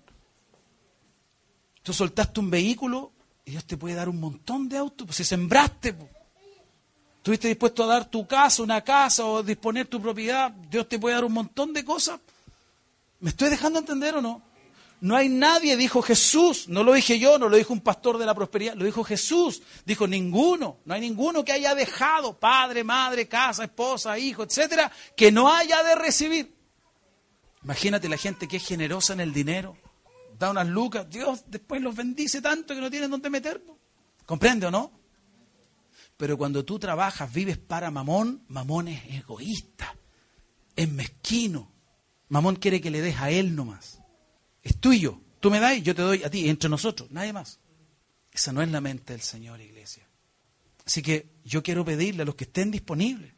Tú 1.82 1.94
soltaste 1.94 2.42
un 2.42 2.52
vehículo 2.52 3.14
y 3.46 3.52
Dios 3.52 3.66
te 3.66 3.78
puede 3.78 3.96
dar 3.96 4.10
un 4.10 4.20
montón 4.20 4.70
de 4.70 4.78
autos. 4.78 5.08
Pues 5.08 5.18
si 5.18 5.24
sembraste, 5.24 5.96
estuviste 7.18 7.48
dispuesto 7.48 7.84
a 7.84 7.88
dar 7.88 8.06
tu 8.06 8.28
casa, 8.28 8.64
una 8.64 8.82
casa 8.82 9.26
o 9.26 9.44
disponer 9.44 9.88
tu 9.88 10.02
propiedad, 10.02 10.52
Dios 10.52 10.88
te 10.88 11.00
puede 11.00 11.16
dar 11.16 11.26
un 11.26 11.34
montón 11.34 11.74
de 11.74 11.84
cosas. 11.84 12.20
¿Me 13.20 13.30
estoy 13.30 13.50
dejando 13.50 13.80
entender 13.80 14.16
o 14.16 14.22
no? 14.22 14.42
No 15.02 15.16
hay 15.16 15.30
nadie, 15.30 15.78
dijo 15.78 16.04
Jesús, 16.04 16.68
no 16.68 16.84
lo 16.84 16.94
dije 16.94 17.18
yo, 17.18 17.40
no 17.40 17.50
lo 17.50 17.58
dijo 17.58 17.74
un 17.74 17.82
pastor 17.82 18.20
de 18.20 18.26
la 18.26 18.36
prosperidad, 18.36 18.76
lo 18.76 18.86
dijo 18.86 19.04
Jesús. 19.04 19.64
Dijo 19.84 20.06
ninguno, 20.06 20.78
no 20.86 20.94
hay 20.94 21.02
ninguno 21.02 21.44
que 21.44 21.52
haya 21.52 21.74
dejado 21.74 22.40
padre, 22.40 22.84
madre, 22.84 23.28
casa, 23.28 23.64
esposa, 23.64 24.20
hijo, 24.20 24.44
etcétera, 24.44 24.92
que 25.16 25.32
no 25.32 25.52
haya 25.52 25.82
de 25.82 25.96
recibir. 25.96 26.56
Imagínate 27.64 28.10
la 28.10 28.18
gente 28.18 28.48
que 28.48 28.58
es 28.58 28.66
generosa 28.66 29.14
en 29.14 29.22
el 29.22 29.34
dinero, 29.34 29.76
da 30.42 30.52
unas 30.52 30.68
lucas, 30.68 31.08
Dios 31.10 31.44
después 31.48 31.82
los 31.82 31.96
bendice 31.96 32.42
tanto 32.42 32.74
que 32.74 32.82
no 32.82 32.90
tienen 32.90 33.12
dónde 33.12 33.30
meter. 33.30 33.64
¿Comprende 34.26 34.66
o 34.66 34.72
no? 34.72 34.92
Pero 36.18 36.38
cuando 36.38 36.66
tú 36.66 36.80
trabajas, 36.80 37.32
vives 37.32 37.58
para 37.58 37.92
Mamón, 37.92 38.44
Mamón 38.48 38.88
es 38.88 39.04
egoísta, 39.14 39.96
es 40.76 40.92
mezquino. 40.92 41.72
Mamón 42.30 42.56
quiere 42.56 42.82
que 42.82 42.90
le 42.90 43.02
des 43.02 43.18
a 43.20 43.30
él 43.30 43.56
nomás. 43.56 44.02
Es 44.64 44.80
tuyo. 44.80 45.22
Tú 45.40 45.52
me 45.52 45.60
das, 45.60 45.82
yo 45.84 45.94
te 45.96 46.02
doy 46.02 46.24
a 46.24 46.30
ti, 46.30 46.50
entre 46.50 46.70
nosotros, 46.70 47.10
nadie 47.12 47.34
más. 47.34 47.60
Esa 48.32 48.52
no 48.52 48.62
es 48.62 48.70
la 48.70 48.82
mente 48.82 49.14
del 49.14 49.22
Señor, 49.22 49.62
iglesia. 49.62 50.08
Así 50.86 51.02
que 51.02 51.36
yo 51.44 51.62
quiero 51.62 51.86
pedirle 51.86 52.24
a 52.24 52.26
los 52.26 52.36
que 52.36 52.46
estén 52.46 52.72
disponibles, 52.72 53.34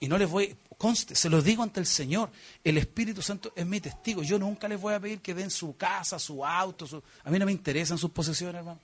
y 0.00 0.08
no 0.08 0.16
les 0.16 0.28
voy, 0.28 0.56
conste, 0.78 1.14
se 1.14 1.28
los 1.28 1.44
digo 1.44 1.62
ante 1.62 1.78
el 1.78 1.86
Señor, 1.86 2.30
el 2.64 2.78
Espíritu 2.78 3.20
Santo 3.20 3.52
es 3.54 3.66
mi 3.66 3.80
testigo. 3.80 4.22
Yo 4.22 4.38
nunca 4.38 4.66
les 4.66 4.80
voy 4.80 4.94
a 4.94 5.00
pedir 5.00 5.20
que 5.20 5.34
den 5.34 5.50
su 5.50 5.76
casa, 5.76 6.18
su 6.18 6.44
auto, 6.44 7.02
a 7.22 7.30
mí 7.30 7.38
no 7.38 7.44
me 7.44 7.52
interesan 7.52 7.98
sus 7.98 8.10
posesiones, 8.10 8.60
hermano. 8.60 8.80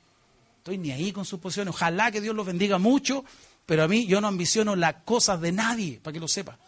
Estoy 0.58 0.76
ni 0.76 0.92
ahí 0.92 1.12
con 1.12 1.24
sus 1.24 1.40
posesiones. 1.40 1.74
Ojalá 1.74 2.10
que 2.10 2.20
Dios 2.20 2.36
los 2.36 2.44
bendiga 2.44 2.76
mucho, 2.76 3.24
pero 3.64 3.84
a 3.84 3.88
mí 3.88 4.06
yo 4.06 4.20
no 4.20 4.28
ambiciono 4.28 4.76
las 4.76 4.96
cosas 5.04 5.40
de 5.40 5.52
nadie, 5.52 5.98
para 6.02 6.12
que 6.12 6.20
lo 6.20 6.28
sepa. 6.28 6.58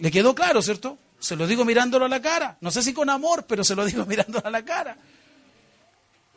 ¿Le 0.00 0.10
quedó 0.10 0.34
claro, 0.34 0.60
cierto? 0.60 0.98
Se 1.18 1.36
lo 1.36 1.46
digo 1.46 1.64
mirándolo 1.64 2.04
a 2.04 2.08
la 2.08 2.20
cara. 2.20 2.58
No 2.60 2.70
sé 2.70 2.82
si 2.82 2.92
con 2.92 3.08
amor, 3.08 3.46
pero 3.46 3.64
se 3.64 3.74
lo 3.74 3.86
digo 3.86 4.04
mirándolo 4.06 4.46
a 4.46 4.50
la 4.50 4.64
cara. 4.64 4.98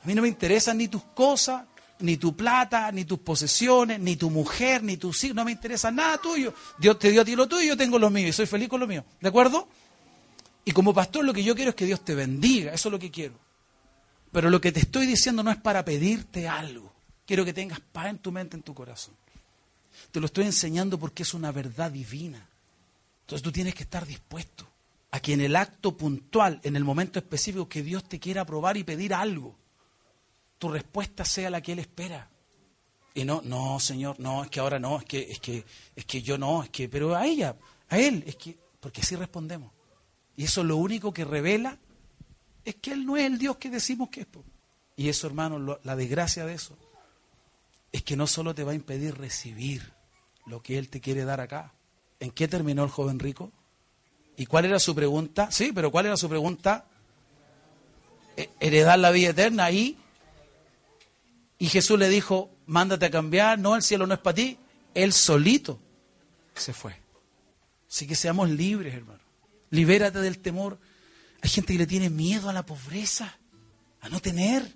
A 0.03 0.07
mí 0.07 0.15
no 0.15 0.21
me 0.21 0.27
interesan 0.29 0.77
ni 0.77 0.87
tus 0.87 1.03
cosas, 1.03 1.65
ni 1.99 2.17
tu 2.17 2.35
plata, 2.35 2.91
ni 2.91 3.05
tus 3.05 3.19
posesiones, 3.19 3.99
ni 3.99 4.15
tu 4.15 4.29
mujer, 4.29 4.83
ni 4.83 4.97
tus 4.97 5.23
hijos. 5.23 5.35
No 5.35 5.45
me 5.45 5.51
interesa 5.51 5.91
nada 5.91 6.17
tuyo. 6.17 6.53
Dios 6.77 6.99
te 6.99 7.11
dio 7.11 7.21
a 7.21 7.25
ti 7.25 7.35
lo 7.35 7.47
tuyo 7.47 7.63
y 7.63 7.67
yo 7.67 7.77
tengo 7.77 7.99
lo 7.99 8.09
mío 8.09 8.27
y 8.27 8.33
soy 8.33 8.45
feliz 8.45 8.69
con 8.69 8.79
lo 8.79 8.87
mío. 8.87 9.03
¿De 9.19 9.29
acuerdo? 9.29 9.67
Y 10.65 10.71
como 10.71 10.93
pastor 10.93 11.23
lo 11.23 11.33
que 11.33 11.43
yo 11.43 11.55
quiero 11.55 11.69
es 11.69 11.75
que 11.75 11.85
Dios 11.85 12.03
te 12.03 12.13
bendiga. 12.13 12.73
Eso 12.73 12.89
es 12.89 12.91
lo 12.91 12.99
que 12.99 13.09
quiero. 13.09 13.35
Pero 14.31 14.49
lo 14.49 14.59
que 14.59 14.71
te 14.71 14.81
estoy 14.81 15.07
diciendo 15.07 15.43
no 15.43 15.51
es 15.51 15.57
para 15.57 15.85
pedirte 15.85 16.47
algo. 16.47 16.93
Quiero 17.25 17.45
que 17.45 17.53
tengas 17.53 17.79
paz 17.79 18.07
en 18.07 18.19
tu 18.19 18.31
mente, 18.31 18.55
en 18.55 18.63
tu 18.63 18.73
corazón. 18.73 19.15
Te 20.11 20.19
lo 20.19 20.25
estoy 20.25 20.45
enseñando 20.45 20.99
porque 20.99 21.23
es 21.23 21.33
una 21.33 21.51
verdad 21.51 21.91
divina. 21.91 22.47
Entonces 23.21 23.43
tú 23.43 23.51
tienes 23.51 23.75
que 23.75 23.83
estar 23.83 24.05
dispuesto 24.05 24.67
a 25.11 25.19
que 25.19 25.33
en 25.33 25.41
el 25.41 25.55
acto 25.55 25.95
puntual, 25.97 26.59
en 26.63 26.75
el 26.75 26.83
momento 26.83 27.19
específico 27.19 27.67
que 27.67 27.81
Dios 27.81 28.03
te 28.03 28.19
quiera 28.19 28.41
aprobar 28.41 28.77
y 28.77 28.83
pedir 28.83 29.13
algo, 29.13 29.55
tu 30.57 30.69
respuesta 30.69 31.25
sea 31.25 31.49
la 31.49 31.61
que 31.61 31.73
Él 31.73 31.79
espera. 31.79 32.29
Y 33.13 33.25
no, 33.25 33.41
no, 33.43 33.79
Señor, 33.79 34.19
no, 34.19 34.43
es 34.43 34.49
que 34.49 34.59
ahora 34.59 34.79
no, 34.79 34.99
es 34.99 35.05
que, 35.05 35.31
es 35.31 35.39
que, 35.39 35.65
es 35.95 36.05
que 36.05 36.21
yo 36.21 36.37
no, 36.37 36.63
es 36.63 36.69
que, 36.69 36.87
pero 36.87 37.15
a 37.15 37.25
ella, 37.25 37.55
a 37.89 37.97
Él, 37.97 38.23
es 38.27 38.35
que, 38.35 38.57
porque 38.79 39.01
así 39.01 39.15
respondemos. 39.15 39.71
Y 40.35 40.43
eso 40.43 40.63
lo 40.63 40.77
único 40.77 41.11
que 41.11 41.25
revela 41.25 41.77
es 42.63 42.75
que 42.75 42.91
Él 42.91 43.05
no 43.05 43.17
es 43.17 43.25
el 43.25 43.37
Dios 43.39 43.57
que 43.57 43.69
decimos 43.69 44.09
que 44.09 44.21
es. 44.21 44.27
Y 44.95 45.09
eso, 45.09 45.27
hermano, 45.27 45.79
la 45.83 45.95
desgracia 45.95 46.45
de 46.45 46.53
eso 46.53 46.77
es 47.91 48.03
que 48.03 48.15
no 48.15 48.27
solo 48.27 48.53
te 48.53 48.63
va 48.63 48.71
a 48.71 48.75
impedir 48.75 49.17
recibir 49.17 49.93
lo 50.45 50.61
que 50.61 50.77
Él 50.77 50.89
te 50.89 51.01
quiere 51.01 51.25
dar 51.25 51.39
acá. 51.39 51.73
¿En 52.19 52.31
qué 52.31 52.47
terminó 52.47 52.83
el 52.83 52.89
joven 52.89 53.19
rico? 53.19 53.51
¿Y 54.37 54.45
cuál 54.45 54.65
era 54.65 54.79
su 54.79 54.93
pregunta? 54.95 55.49
Sí, 55.51 55.71
pero 55.73 55.91
¿cuál 55.91 56.07
era 56.07 56.17
su 56.17 56.29
pregunta? 56.29 56.85
E, 58.35 58.49
heredar 58.59 58.99
la 58.99 59.11
vida 59.11 59.29
eterna 59.29 59.65
ahí. 59.65 59.97
Y 61.59 61.67
Jesús 61.67 61.97
le 61.97 62.09
dijo, 62.09 62.51
mándate 62.65 63.07
a 63.07 63.11
cambiar, 63.11 63.57
no, 63.57 63.75
el 63.75 63.81
cielo 63.81 64.05
no 64.05 64.13
es 64.13 64.19
para 64.19 64.35
ti. 64.35 64.57
Él 64.93 65.13
solito 65.13 65.79
se 66.53 66.73
fue. 66.73 66.95
Así 67.89 68.05
que 68.05 68.15
seamos 68.15 68.49
libres, 68.49 68.93
hermano. 68.93 69.19
Libérate 69.69 70.19
del 70.19 70.39
temor. 70.39 70.79
Hay 71.41 71.49
gente 71.49 71.73
que 71.73 71.79
le 71.79 71.87
tiene 71.87 72.09
miedo 72.09 72.49
a 72.49 72.53
la 72.53 72.65
pobreza, 72.65 73.37
a 74.01 74.09
no 74.09 74.19
tener. 74.19 74.75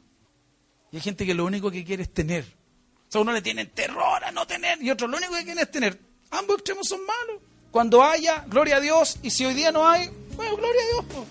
Y 0.91 0.97
hay 0.97 1.01
gente 1.01 1.25
que 1.25 1.34
lo 1.34 1.45
único 1.45 1.71
que 1.71 1.84
quiere 1.84 2.03
es 2.03 2.13
tener. 2.13 2.45
O 3.07 3.11
sea, 3.11 3.21
uno 3.21 3.34
le 3.34 3.41
tiene 3.41 3.65
terror 3.65 4.23
a 4.23 4.32
no 4.32 4.47
tener 4.47 4.82
y 4.82 4.89
otro 4.89 5.07
lo 5.07 5.17
único 5.17 5.34
que 5.34 5.43
quiere 5.43 5.61
es 5.61 5.71
tener. 5.71 5.99
Ambos 6.29 6.57
extremos 6.57 6.88
son 6.88 7.01
malos. 7.05 7.41
Cuando 7.71 8.03
haya, 8.03 8.45
gloria 8.47 8.77
a 8.77 8.79
Dios. 8.79 9.17
Y 9.21 9.32
si 9.32 9.45
hoy 9.45 9.53
día 9.53 9.71
no 9.71 9.88
hay, 9.88 10.09
bueno, 10.36 10.55
gloria 10.57 10.82
a 10.82 11.03
Dios. 11.03 11.25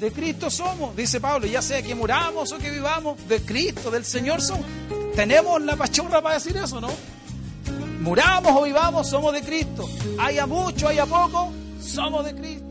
De 0.00 0.10
Cristo 0.10 0.50
somos, 0.50 0.96
dice 0.96 1.20
Pablo, 1.20 1.46
ya 1.46 1.60
sea 1.60 1.82
que 1.82 1.94
muramos 1.94 2.50
o 2.52 2.58
que 2.58 2.70
vivamos, 2.70 3.18
de 3.28 3.42
Cristo, 3.42 3.90
del 3.90 4.06
Señor 4.06 4.40
somos. 4.40 4.64
Tenemos 5.14 5.60
la 5.60 5.76
pachorra 5.76 6.22
para 6.22 6.36
decir 6.36 6.56
eso, 6.56 6.80
¿no? 6.80 6.88
Muramos 8.00 8.50
o 8.56 8.62
vivamos, 8.62 9.10
somos 9.10 9.34
de 9.34 9.42
Cristo. 9.42 9.86
Haya 10.18 10.46
mucho, 10.46 10.88
haya 10.88 11.04
poco, 11.04 11.52
Somos 11.82 12.24
de 12.24 12.34
Cristo. 12.34 12.69